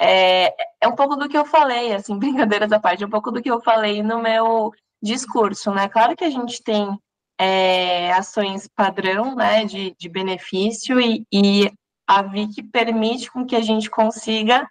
[0.00, 3.30] É, é um pouco do que eu falei, assim, brincadeiras à parte, é um pouco
[3.32, 5.88] do que eu falei no meu discurso, né?
[5.88, 6.96] Claro que a gente tem
[7.38, 11.72] é, ações padrão, né, de, de benefício e, e
[12.06, 14.68] a VIC permite com que a gente consiga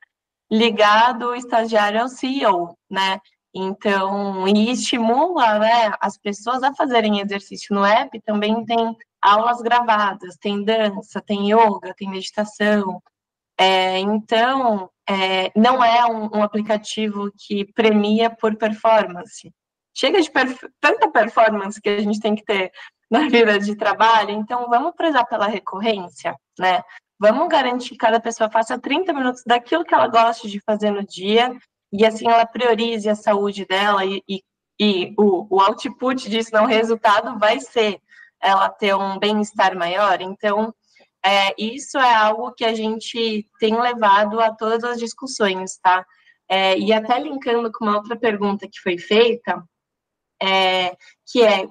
[0.52, 3.20] ligado o estagiário ao CEO, né?
[3.54, 10.38] Então, e estimula né, as pessoas a fazerem exercício no app, também tem aulas gravadas,
[10.38, 13.02] tem dança, tem yoga, tem meditação.
[13.58, 19.52] É, então, é, não é um, um, aplicativo que premia por performance.
[19.94, 22.72] chega de perf tanta performance que a gente tem que ter
[23.12, 26.82] na vida de trabalho, então vamos prezar pela recorrência, né?
[27.20, 31.06] Vamos garantir que cada pessoa faça 30 minutos daquilo que ela gosta de fazer no
[31.06, 31.54] dia,
[31.92, 34.42] e assim ela priorize a saúde dela e, e,
[34.80, 38.02] e o, o output disso, não, o resultado vai ser
[38.42, 40.22] ela ter um bem-estar maior.
[40.22, 40.74] Então,
[41.26, 46.06] é, isso é algo que a gente tem levado a todas as discussões, tá?
[46.48, 49.62] É, e até linkando com uma outra pergunta que foi feita,
[50.42, 50.96] é,
[51.28, 51.68] que é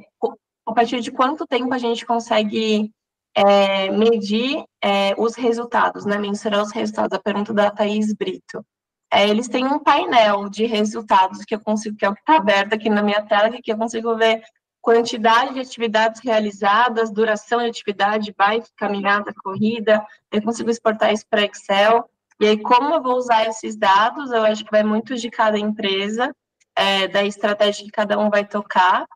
[0.67, 2.93] a partir de quanto tempo a gente consegue
[3.39, 6.19] é, medir é, os resultados, né?
[6.19, 7.17] Mensurar os resultados.
[7.17, 8.65] A pergunta da Thaís Brito.
[9.13, 12.37] É, eles têm um painel de resultados que eu consigo, que é o que está
[12.37, 14.43] aberto aqui na minha tela, que eu consigo ver
[14.83, 21.45] quantidade de atividades realizadas, duração de atividade, bike, caminhada, corrida, eu consigo exportar isso para
[21.45, 22.09] Excel.
[22.41, 25.59] E aí, como eu vou usar esses dados, eu acho que vai muito de cada
[25.59, 26.35] empresa,
[26.77, 29.07] é, da estratégia que cada um vai tocar.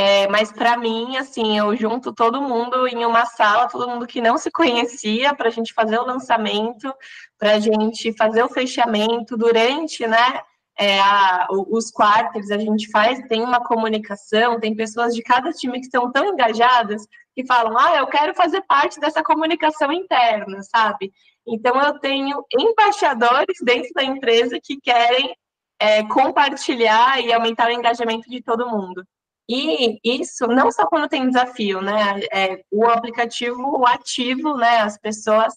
[0.00, 4.20] É, mas para mim, assim, eu junto todo mundo em uma sala, todo mundo que
[4.20, 6.94] não se conhecia, para a gente fazer o lançamento,
[7.36, 10.40] para a gente fazer o fechamento durante, né?
[10.78, 15.80] É, a, os quartos a gente faz, tem uma comunicação, tem pessoas de cada time
[15.80, 21.12] que estão tão engajadas que falam, ah, eu quero fazer parte dessa comunicação interna, sabe?
[21.44, 25.34] Então eu tenho embaixadores dentro da empresa que querem
[25.80, 29.04] é, compartilhar e aumentar o engajamento de todo mundo.
[29.48, 32.20] E isso não só quando tem desafio, né?
[32.32, 34.80] É, o aplicativo ativo, né?
[34.80, 35.54] As pessoas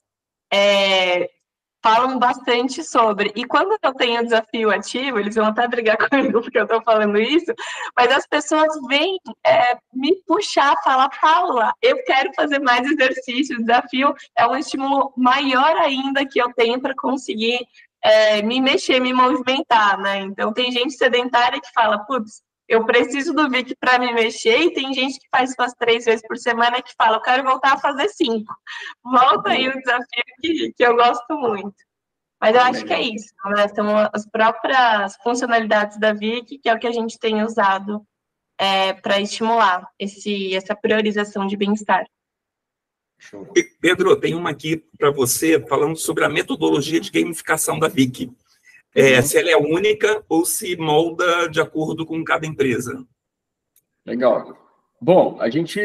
[0.51, 1.29] é,
[1.83, 3.31] falam bastante sobre.
[3.35, 7.19] E quando eu tenho desafio ativo, eles vão até brigar comigo porque eu estou falando
[7.19, 7.53] isso,
[7.97, 14.13] mas as pessoas vêm é, me puxar, falar, Paula, eu quero fazer mais exercício, desafio
[14.37, 17.59] é um estímulo maior ainda que eu tenho para conseguir
[18.03, 20.19] é, me mexer, me movimentar, né?
[20.19, 24.73] Então tem gente sedentária que fala, putz, eu preciso do Vic para me mexer, e
[24.73, 27.77] tem gente que faz umas três vezes por semana que fala, eu quero voltar a
[27.77, 28.55] fazer cinco.
[29.03, 31.75] Volta aí o desafio que, que eu gosto muito.
[32.39, 33.67] Mas eu acho que é isso, né?
[33.67, 38.07] São as próprias funcionalidades da Vic, que é o que a gente tem usado
[38.57, 42.05] é, para estimular esse, essa priorização de bem-estar.
[43.81, 48.31] Pedro, tem uma aqui para você falando sobre a metodologia de gamificação da Vic
[48.95, 49.21] é, uhum.
[49.23, 53.05] se ela é única ou se molda de acordo com cada empresa.
[54.05, 54.57] Legal.
[54.99, 55.79] Bom, a gente,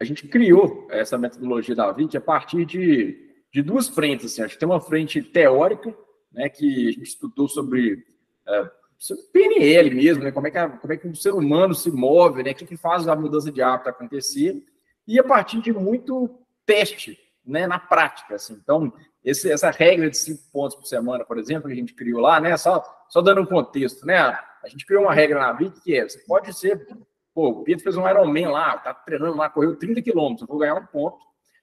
[0.00, 3.16] a gente criou essa metodologia da VIC a partir de,
[3.52, 4.32] de duas frentes.
[4.32, 4.42] Assim.
[4.42, 5.96] Acho que tem uma frente teórica,
[6.32, 8.04] né, que a gente estudou sobre,
[8.46, 11.74] é, sobre PNL mesmo, né, como, é que a, como é que o ser humano
[11.74, 14.62] se move, né, o que, que faz a mudança de hábito acontecer,
[15.06, 18.34] e a partir de muito teste né, na prática.
[18.34, 18.54] Assim.
[18.54, 18.92] Então,
[19.24, 22.38] esse, essa regra de cinco pontos por semana, por exemplo, que a gente criou lá,
[22.38, 22.56] né?
[22.56, 24.18] Só, só dando um contexto, né?
[24.18, 26.86] A gente criou uma regra na vida que é: você pode ser,
[27.34, 30.58] pô, o Pedro fez um Ironman lá, tá treinando lá, correu 30 quilômetros, eu vou
[30.58, 31.18] ganhar um ponto.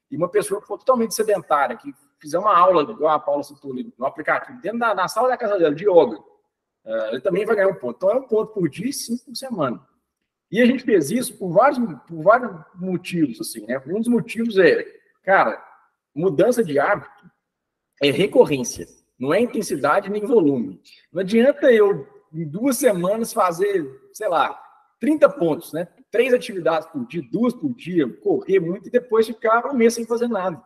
[0.10, 3.74] E uma pessoa que for totalmente sedentária, que fizer uma aula, igual a Paula citou
[3.74, 7.70] no aplicativo, dentro da sala da casa dela, de yoga, uh, ele também vai ganhar
[7.70, 7.96] um ponto.
[7.96, 9.80] Então, é um ponto por dia e cinco por semana.
[10.52, 13.82] E a gente fez isso por vários, por vários motivos, assim, né?
[13.88, 14.86] Um dos motivos é,
[15.24, 15.64] cara,
[16.14, 17.31] mudança de hábito
[18.02, 18.88] é recorrência,
[19.18, 20.82] não é intensidade nem volume.
[21.14, 24.60] Não adianta eu, em duas semanas, fazer, sei lá,
[25.00, 25.88] 30 pontos, né?
[26.10, 30.06] Três atividades por dia, duas por dia, correr muito e depois ficar um mês sem
[30.06, 30.62] fazer nada.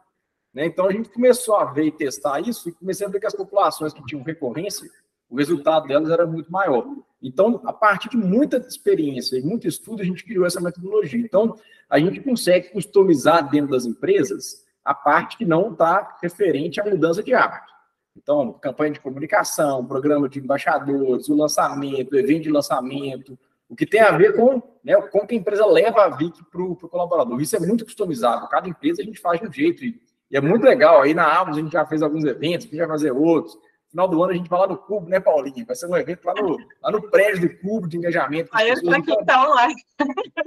[0.53, 0.65] Né?
[0.65, 3.35] Então a gente começou a ver e testar isso e comecei a ver que as
[3.35, 4.89] populações que tinham recorrência,
[5.29, 6.87] o resultado delas era muito maior.
[7.21, 11.19] Então, a partir de muita experiência e muito estudo, a gente criou essa metodologia.
[11.19, 11.57] Então,
[11.89, 17.23] a gente consegue customizar dentro das empresas a parte que não está referente à mudança
[17.23, 17.73] de hábito.
[18.15, 23.85] Então, campanha de comunicação, programa de embaixadores, o lançamento, o evento de lançamento, o que
[23.85, 27.41] tem a ver com, né, com que a empresa leva a VIC para o colaborador.
[27.41, 28.47] Isso é muito customizável.
[28.47, 29.83] Cada empresa a gente faz de um jeito.
[29.83, 29.99] E,
[30.31, 31.01] é muito legal.
[31.01, 33.57] Aí na Avos a gente já fez alguns eventos, a gente vai fazer outros
[33.95, 35.65] final do ano a gente vai lá no Cubo, né, Paulinho?
[35.65, 38.49] Vai ser um evento lá no, lá no prédio do Cubo de engajamento.
[38.51, 39.69] Aí eu aqui então lá.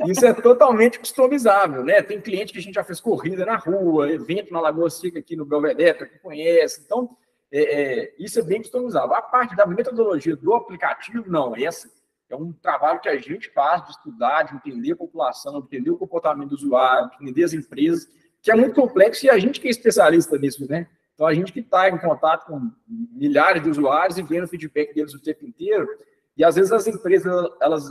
[0.07, 2.03] Isso é totalmente customizável, né?
[2.03, 5.35] Tem cliente que a gente já fez corrida na rua, evento na Lagoa Seca aqui
[5.35, 6.83] no Belvedere, que conhece.
[6.85, 7.17] Então,
[7.51, 9.15] é, é, isso é bem customizável.
[9.15, 11.89] A parte da metodologia do aplicativo, não, essa
[12.29, 15.97] é um trabalho que a gente faz de estudar, de entender a população, entender o
[15.97, 18.07] comportamento do usuário, entender as empresas,
[18.43, 20.87] que é muito complexo e a gente que é especialista nisso, né?
[21.19, 24.95] Então, a gente que está em contato com milhares de usuários e vendo o feedback
[24.95, 25.89] deles o tempo inteiro,
[26.37, 27.89] e às vezes as empresas elas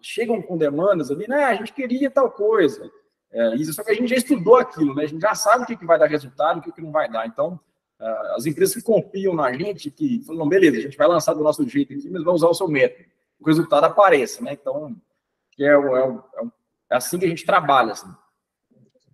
[0.00, 1.42] chegam com demandas ali, né?
[1.46, 2.88] A gente queria tal coisa.
[3.32, 5.02] É, isso, só que a gente já estudou aquilo, né?
[5.02, 7.10] A gente já sabe o que, que vai dar resultado o que, que não vai
[7.10, 7.26] dar.
[7.26, 7.58] Então,
[7.98, 11.42] uh, as empresas que confiam na gente, que falam, beleza, a gente vai lançar do
[11.42, 13.04] nosso jeito aqui, mas vai usar o seu método.
[13.40, 14.52] o resultado apareça, né?
[14.52, 14.94] Então,
[15.58, 16.46] é, é, é,
[16.92, 18.08] é assim que a gente trabalha, assim.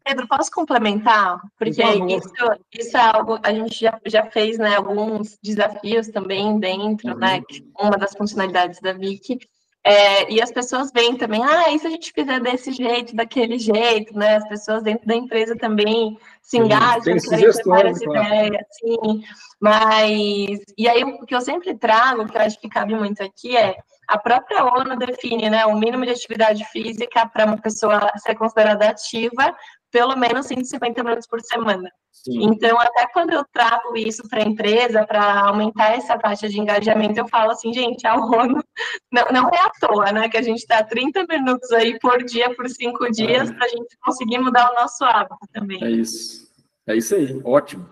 [0.05, 1.41] Pedro, posso complementar?
[1.59, 2.33] Porque isso,
[2.79, 7.19] isso é algo, a gente já, já fez né, alguns desafios também dentro, uhum.
[7.19, 7.41] né?
[7.79, 9.39] Uma das funcionalidades da Wiki.
[9.87, 13.59] É, e as pessoas veem também, ah, e se a gente fizer desse jeito, daquele
[13.59, 14.37] jeito, né?
[14.37, 19.23] As pessoas dentro da empresa também se engajam, querem ter várias ideias, sim.
[19.61, 23.57] Mas, e aí o que eu sempre trago, que eu acho que cabe muito aqui,
[23.57, 23.77] é
[24.09, 28.89] a própria ONU define né, o mínimo de atividade física para uma pessoa ser considerada
[28.89, 29.55] ativa,
[29.95, 31.89] pelo menos 150 minutos por semana.
[32.11, 32.43] Sim.
[32.43, 37.21] Então, até quando eu trago isso para a empresa, para aumentar essa taxa de engajamento,
[37.21, 38.61] eu falo assim, gente, a ONU
[39.13, 40.29] não, não é à toa, né?
[40.29, 43.55] Que a gente está 30 minutos aí por dia, por cinco dias, é.
[43.55, 45.81] para a gente conseguir mudar o nosso hábito também.
[45.85, 46.53] É isso.
[46.89, 47.89] É isso aí, ótimo.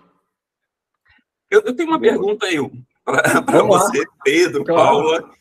[1.49, 2.11] Eu, eu tenho uma Boa.
[2.11, 2.57] pergunta aí
[3.05, 4.89] para você, Pedro, claro.
[4.89, 5.31] Paula.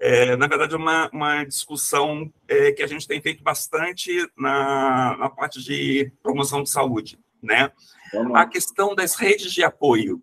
[0.00, 5.16] É, na verdade, é uma, uma discussão é, que a gente tem feito bastante na,
[5.16, 7.72] na parte de promoção de saúde, né?
[8.34, 10.22] A questão das redes de apoio.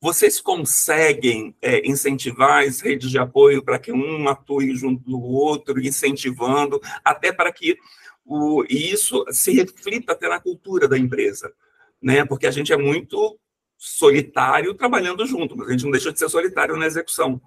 [0.00, 5.78] Vocês conseguem é, incentivar as redes de apoio para que um atue junto do outro,
[5.78, 7.76] incentivando, até para que
[8.24, 11.52] o, isso se reflita até na cultura da empresa,
[12.00, 12.24] né?
[12.24, 13.38] Porque a gente é muito
[13.76, 17.40] solitário trabalhando junto, mas a gente não deixa de ser solitário na execução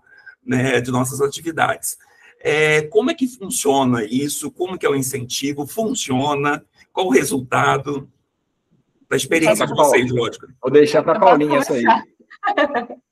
[0.45, 1.97] né, de nossas atividades.
[2.39, 4.51] É, como é que funciona isso?
[4.51, 5.65] Como que é o incentivo?
[5.65, 6.63] Funciona?
[6.91, 8.09] Qual o resultado
[9.09, 10.47] da experiência de vocês, lógico?
[10.61, 11.83] Vou deixar para a Paulinha essa aí.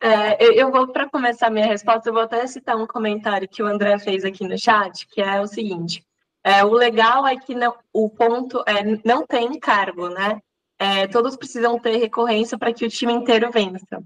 [0.00, 3.62] É, eu vou, para começar a minha resposta, eu vou até citar um comentário que
[3.62, 6.04] o André fez aqui no chat, que é o seguinte:
[6.42, 10.40] é, o legal é que não, o ponto é não tem cargo, né?
[10.78, 14.02] É, todos precisam ter recorrência para que o time inteiro vença.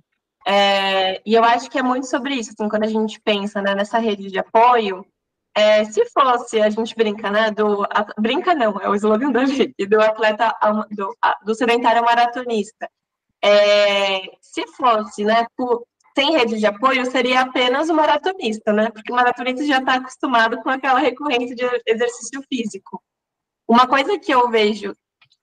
[0.46, 3.74] É, e eu acho que é muito sobre isso, assim, quando a gente pensa né,
[3.74, 5.06] nessa rede de apoio,
[5.54, 9.44] é, se fosse, a gente brinca, né, do, a, brinca não, é o slogan da
[9.44, 10.54] gente, do atleta,
[10.90, 12.88] do, do sedentário maratonista.
[13.44, 15.84] É, se fosse, né, por,
[16.16, 20.60] sem rede de apoio, seria apenas o maratonista, né, porque o maratonista já está acostumado
[20.62, 23.02] com aquela recorrência de exercício físico.
[23.68, 24.94] Uma coisa que eu vejo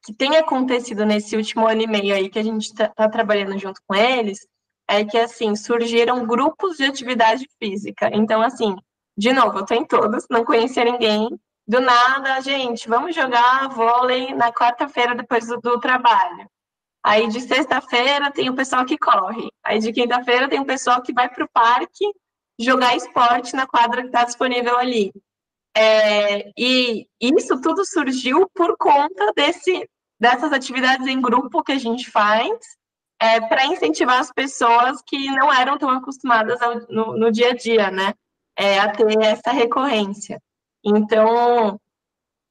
[0.03, 3.57] que tem acontecido nesse último ano e meio aí que a gente está tá trabalhando
[3.57, 4.47] junto com eles,
[4.89, 8.09] é que, assim, surgiram grupos de atividade física.
[8.11, 8.75] Então, assim,
[9.15, 11.29] de novo, eu tô em todos, não conhecia ninguém.
[11.67, 16.49] Do nada, gente, vamos jogar vôlei na quarta-feira depois do, do trabalho.
[17.03, 19.47] Aí de sexta-feira tem o pessoal que corre.
[19.63, 22.05] Aí de quinta-feira tem o pessoal que vai para o parque
[22.59, 25.13] jogar esporte na quadra que está disponível ali.
[25.77, 29.87] É, e isso tudo surgiu por conta desse,
[30.19, 32.49] dessas atividades em grupo que a gente faz
[33.19, 37.55] é, para incentivar as pessoas que não eram tão acostumadas ao, no, no, dia a
[37.55, 38.13] dia, né,
[38.57, 40.41] é, a ter essa recorrência.
[40.83, 41.79] Então,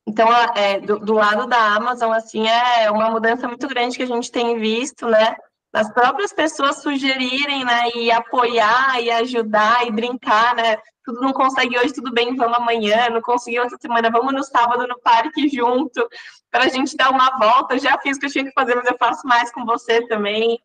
[0.06, 4.06] então é, do, do, lado da Amazon, assim, é uma mudança muito grande que a
[4.06, 5.34] gente tem visto, né,
[5.72, 11.78] as próprias pessoas sugerirem, né, e apoiar, e ajudar, e brincar, né, tudo não consegue
[11.78, 16.06] hoje, tudo bem, vamos amanhã, não conseguiu essa semana, vamos no sábado no parque junto,
[16.50, 17.74] para a gente dar uma volta.
[17.74, 20.06] Eu já fiz o que eu tinha que fazer, mas eu faço mais com você
[20.06, 20.60] também.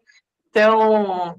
[0.49, 1.35] Então,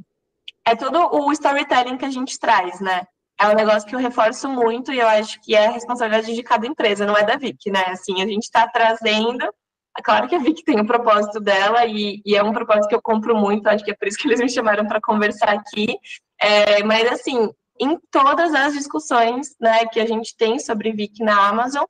[0.65, 3.07] é todo o storytelling que a gente traz, né?
[3.39, 6.43] É um negócio que eu reforço muito e eu acho que é a responsabilidade de
[6.43, 7.85] cada empresa, não é da Vic, né?
[7.89, 9.53] Assim, a gente está trazendo.
[9.97, 12.95] É claro que a Vic tem o propósito dela e, e, é um propósito que
[12.95, 15.97] eu compro muito, acho que é por isso que eles me chamaram para conversar aqui.
[16.41, 17.49] É, mas, assim,
[17.81, 21.85] em todas as discussões né, que a gente tem sobre Vic na Amazon,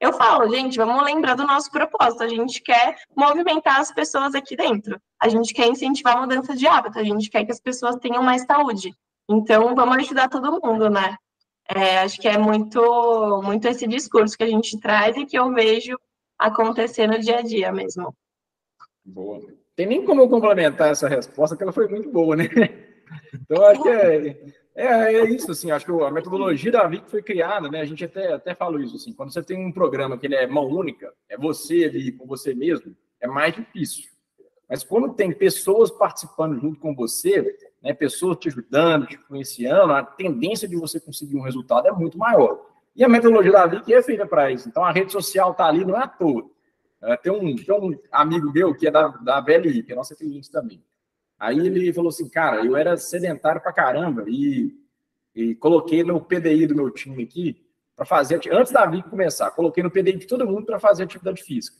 [0.00, 2.22] eu falo, gente, vamos lembrar do nosso propósito.
[2.22, 4.98] A gente quer movimentar as pessoas aqui dentro.
[5.22, 6.98] A gente quer incentivar a mudança de hábito.
[6.98, 8.94] A gente quer que as pessoas tenham mais saúde.
[9.28, 11.16] Então, vamos ajudar todo mundo, né?
[11.68, 15.52] É, acho que é muito, muito esse discurso que a gente traz e que eu
[15.52, 15.96] vejo
[16.40, 18.14] acontecer no dia a dia mesmo.
[19.04, 19.40] Boa.
[19.76, 22.48] Tem nem como eu complementar essa resposta, que ela foi muito boa, né?
[23.34, 24.36] Então, acho que é,
[24.74, 27.80] é, é isso, assim, acho que a metodologia da VIC foi criada, né?
[27.80, 30.46] A gente até, até falou isso, assim, quando você tem um programa que ele é
[30.46, 34.04] mão única, é você ali com você mesmo, é mais difícil.
[34.68, 40.04] Mas quando tem pessoas participando junto com você, né, pessoas te ajudando, te influenciando, a
[40.04, 42.69] tendência de você conseguir um resultado é muito maior.
[42.94, 44.68] E a metodologia da VIC é feita para isso.
[44.68, 46.50] Então, a rede social está ali, não é à toa.
[47.02, 50.14] É, tem, um, tem um amigo meu que é da, da VLI, que é nossa
[50.14, 50.82] cliente também.
[51.38, 54.76] Aí ele falou assim, cara, eu era sedentário pra caramba e,
[55.34, 57.64] e coloquei no PDI do meu time aqui
[57.96, 61.42] para fazer, antes da VIC começar, coloquei no PDI de todo mundo para fazer atividade
[61.42, 61.78] física.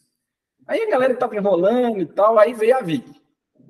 [0.67, 3.21] Aí a galera estava enrolando e tal, aí veio a VIC.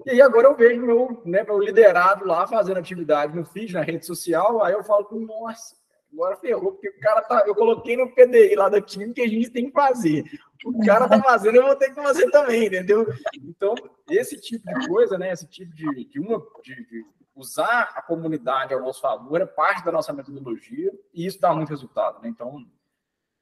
[0.07, 3.83] E aí agora eu vejo meu, né, meu liderado lá fazendo atividade no feed, na
[3.83, 5.75] rede social, aí eu falo, nossa,
[6.13, 7.45] agora ferrou, porque o cara tá.
[7.47, 10.25] Eu coloquei no PDI lá do time que a gente tem que fazer.
[10.65, 13.07] O cara tá fazendo, eu vou ter que fazer também, entendeu?
[13.43, 13.75] Então,
[14.09, 15.33] esse tipo de coisa, né?
[15.33, 16.39] Esse tipo de, de uma.
[16.63, 17.05] De, de
[17.35, 21.71] usar a comunidade ao nosso favor é parte da nossa metodologia e isso dá muito
[21.71, 22.29] resultado, né?
[22.29, 22.67] Então,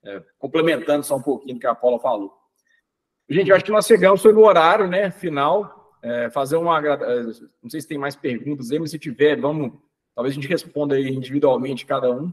[0.05, 2.33] é, complementando só um pouquinho do que a Paula falou.
[3.29, 5.11] Gente, acho que nós chegamos no horário, né?
[5.11, 5.77] Final.
[6.01, 6.79] É, fazer uma.
[6.79, 7.23] É,
[7.63, 9.73] não sei se tem mais perguntas aí, mas se tiver, vamos.
[10.15, 12.33] Talvez a gente responda aí individualmente cada um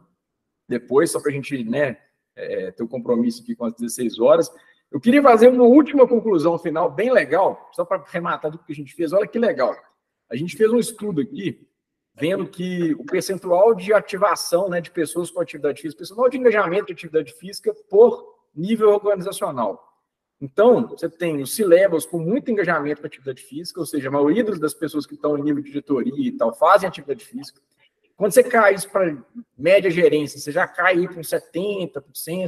[0.67, 1.97] depois, só para a gente né,
[2.35, 4.51] é, ter o um compromisso aqui com as 16 horas.
[4.91, 8.75] Eu queria fazer uma última conclusão final, bem legal, só para arrematar tudo que a
[8.75, 9.11] gente fez.
[9.13, 9.75] Olha que legal.
[10.29, 11.67] A gente fez um estudo aqui,
[12.15, 16.87] vendo que o percentual de ativação né, de pessoas com atividade física, percentual de engajamento
[16.87, 19.85] de atividade física por nível organizacional.
[20.39, 24.43] Então, você tem os C-levels com muito engajamento com atividade física, ou seja, a maioria
[24.43, 27.61] das pessoas que estão em nível de diretoria e tal fazem atividade física.
[28.17, 29.15] Quando você cai isso para
[29.57, 32.01] média gerência, você já cai para uns 70%,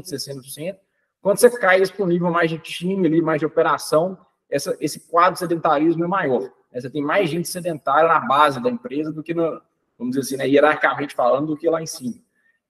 [0.04, 0.78] 60%.
[1.22, 4.18] Quando você cai isso para um nível mais de time, ali, mais de operação,
[4.50, 6.44] essa, esse quadro de sedentarismo é maior.
[6.72, 6.80] Né?
[6.80, 9.62] Você tem mais gente sedentária na base da empresa do que, no,
[9.98, 12.16] vamos dizer assim, né, hierarquicamente falando, do que lá em cima.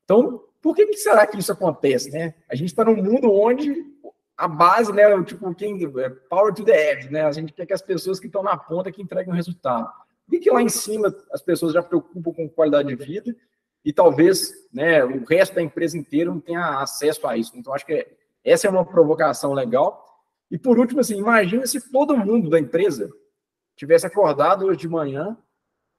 [0.03, 2.09] Então, por que, que será que isso acontece?
[2.09, 2.33] Né?
[2.49, 3.85] A gente está num mundo onde
[4.35, 7.25] a base, né, tipo, quem, é power to the edge, né?
[7.25, 9.91] A gente quer que as pessoas que estão na ponta que entreguem o resultado.
[10.31, 13.35] E que lá em cima as pessoas já preocupam com qualidade de vida
[13.83, 17.53] e talvez né, o resto da empresa inteira não tenha acesso a isso.
[17.55, 18.05] Então, acho que
[18.43, 20.05] essa é uma provocação legal.
[20.51, 23.09] E por último, assim, imagina se todo mundo da empresa
[23.75, 25.37] tivesse acordado hoje de manhã,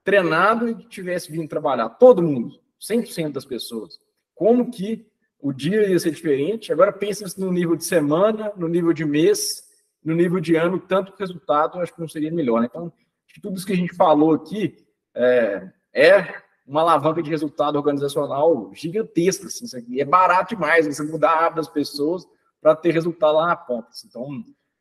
[0.04, 1.88] treinado e tivesse vindo trabalhar.
[1.90, 3.98] Todo mundo, 100% das pessoas.
[4.34, 5.06] Como que
[5.40, 6.72] o dia ia ser diferente?
[6.72, 9.62] Agora pensa no nível de semana, no nível de mês,
[10.04, 12.60] no nível de ano, tanto resultado, acho que não seria melhor.
[12.60, 12.68] Né?
[12.70, 12.92] Então,
[13.40, 14.76] tudo isso que a gente falou aqui
[15.14, 16.34] é, é
[16.66, 19.46] uma alavanca de resultado organizacional gigantesca.
[19.46, 19.66] Assim,
[19.98, 22.26] é barato demais você mudar a hábito das pessoas
[22.60, 23.88] para ter resultado lá na ponta.
[23.88, 24.06] Assim.
[24.08, 24.28] Então,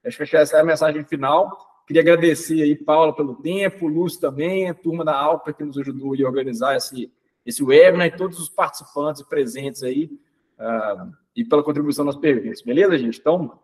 [0.05, 1.55] acho que essa é a mensagem final.
[1.87, 6.13] Queria agradecer aí, Paula, pelo tempo, Lúcio também, a turma da Alpa que nos ajudou
[6.13, 7.09] a organizar esse,
[7.45, 10.11] esse webinar e todos os participantes presentes aí
[10.59, 12.61] uh, e pela contribuição nas perguntas.
[12.61, 13.19] Beleza, gente?
[13.19, 13.57] Então,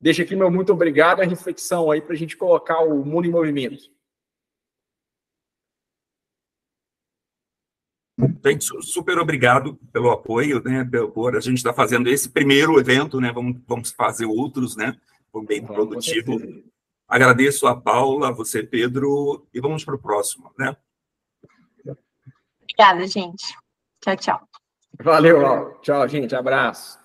[0.00, 3.30] deixa aqui meu muito obrigado, a reflexão aí para a gente colocar o mundo em
[3.30, 3.94] movimento.
[8.44, 10.88] Gente, super obrigado pelo apoio, né?
[11.12, 13.30] Por a gente estar tá fazendo esse primeiro evento, né?
[13.30, 14.96] Vamos, vamos fazer outros, né?
[15.30, 16.40] Foi bem produtivo.
[17.06, 20.74] Agradeço a Paula, a você, Pedro, e vamos para o próximo, né?
[22.62, 23.54] Obrigada, gente.
[24.00, 24.48] Tchau, tchau.
[25.02, 26.34] Valeu, tchau, gente.
[26.34, 26.98] Abraço.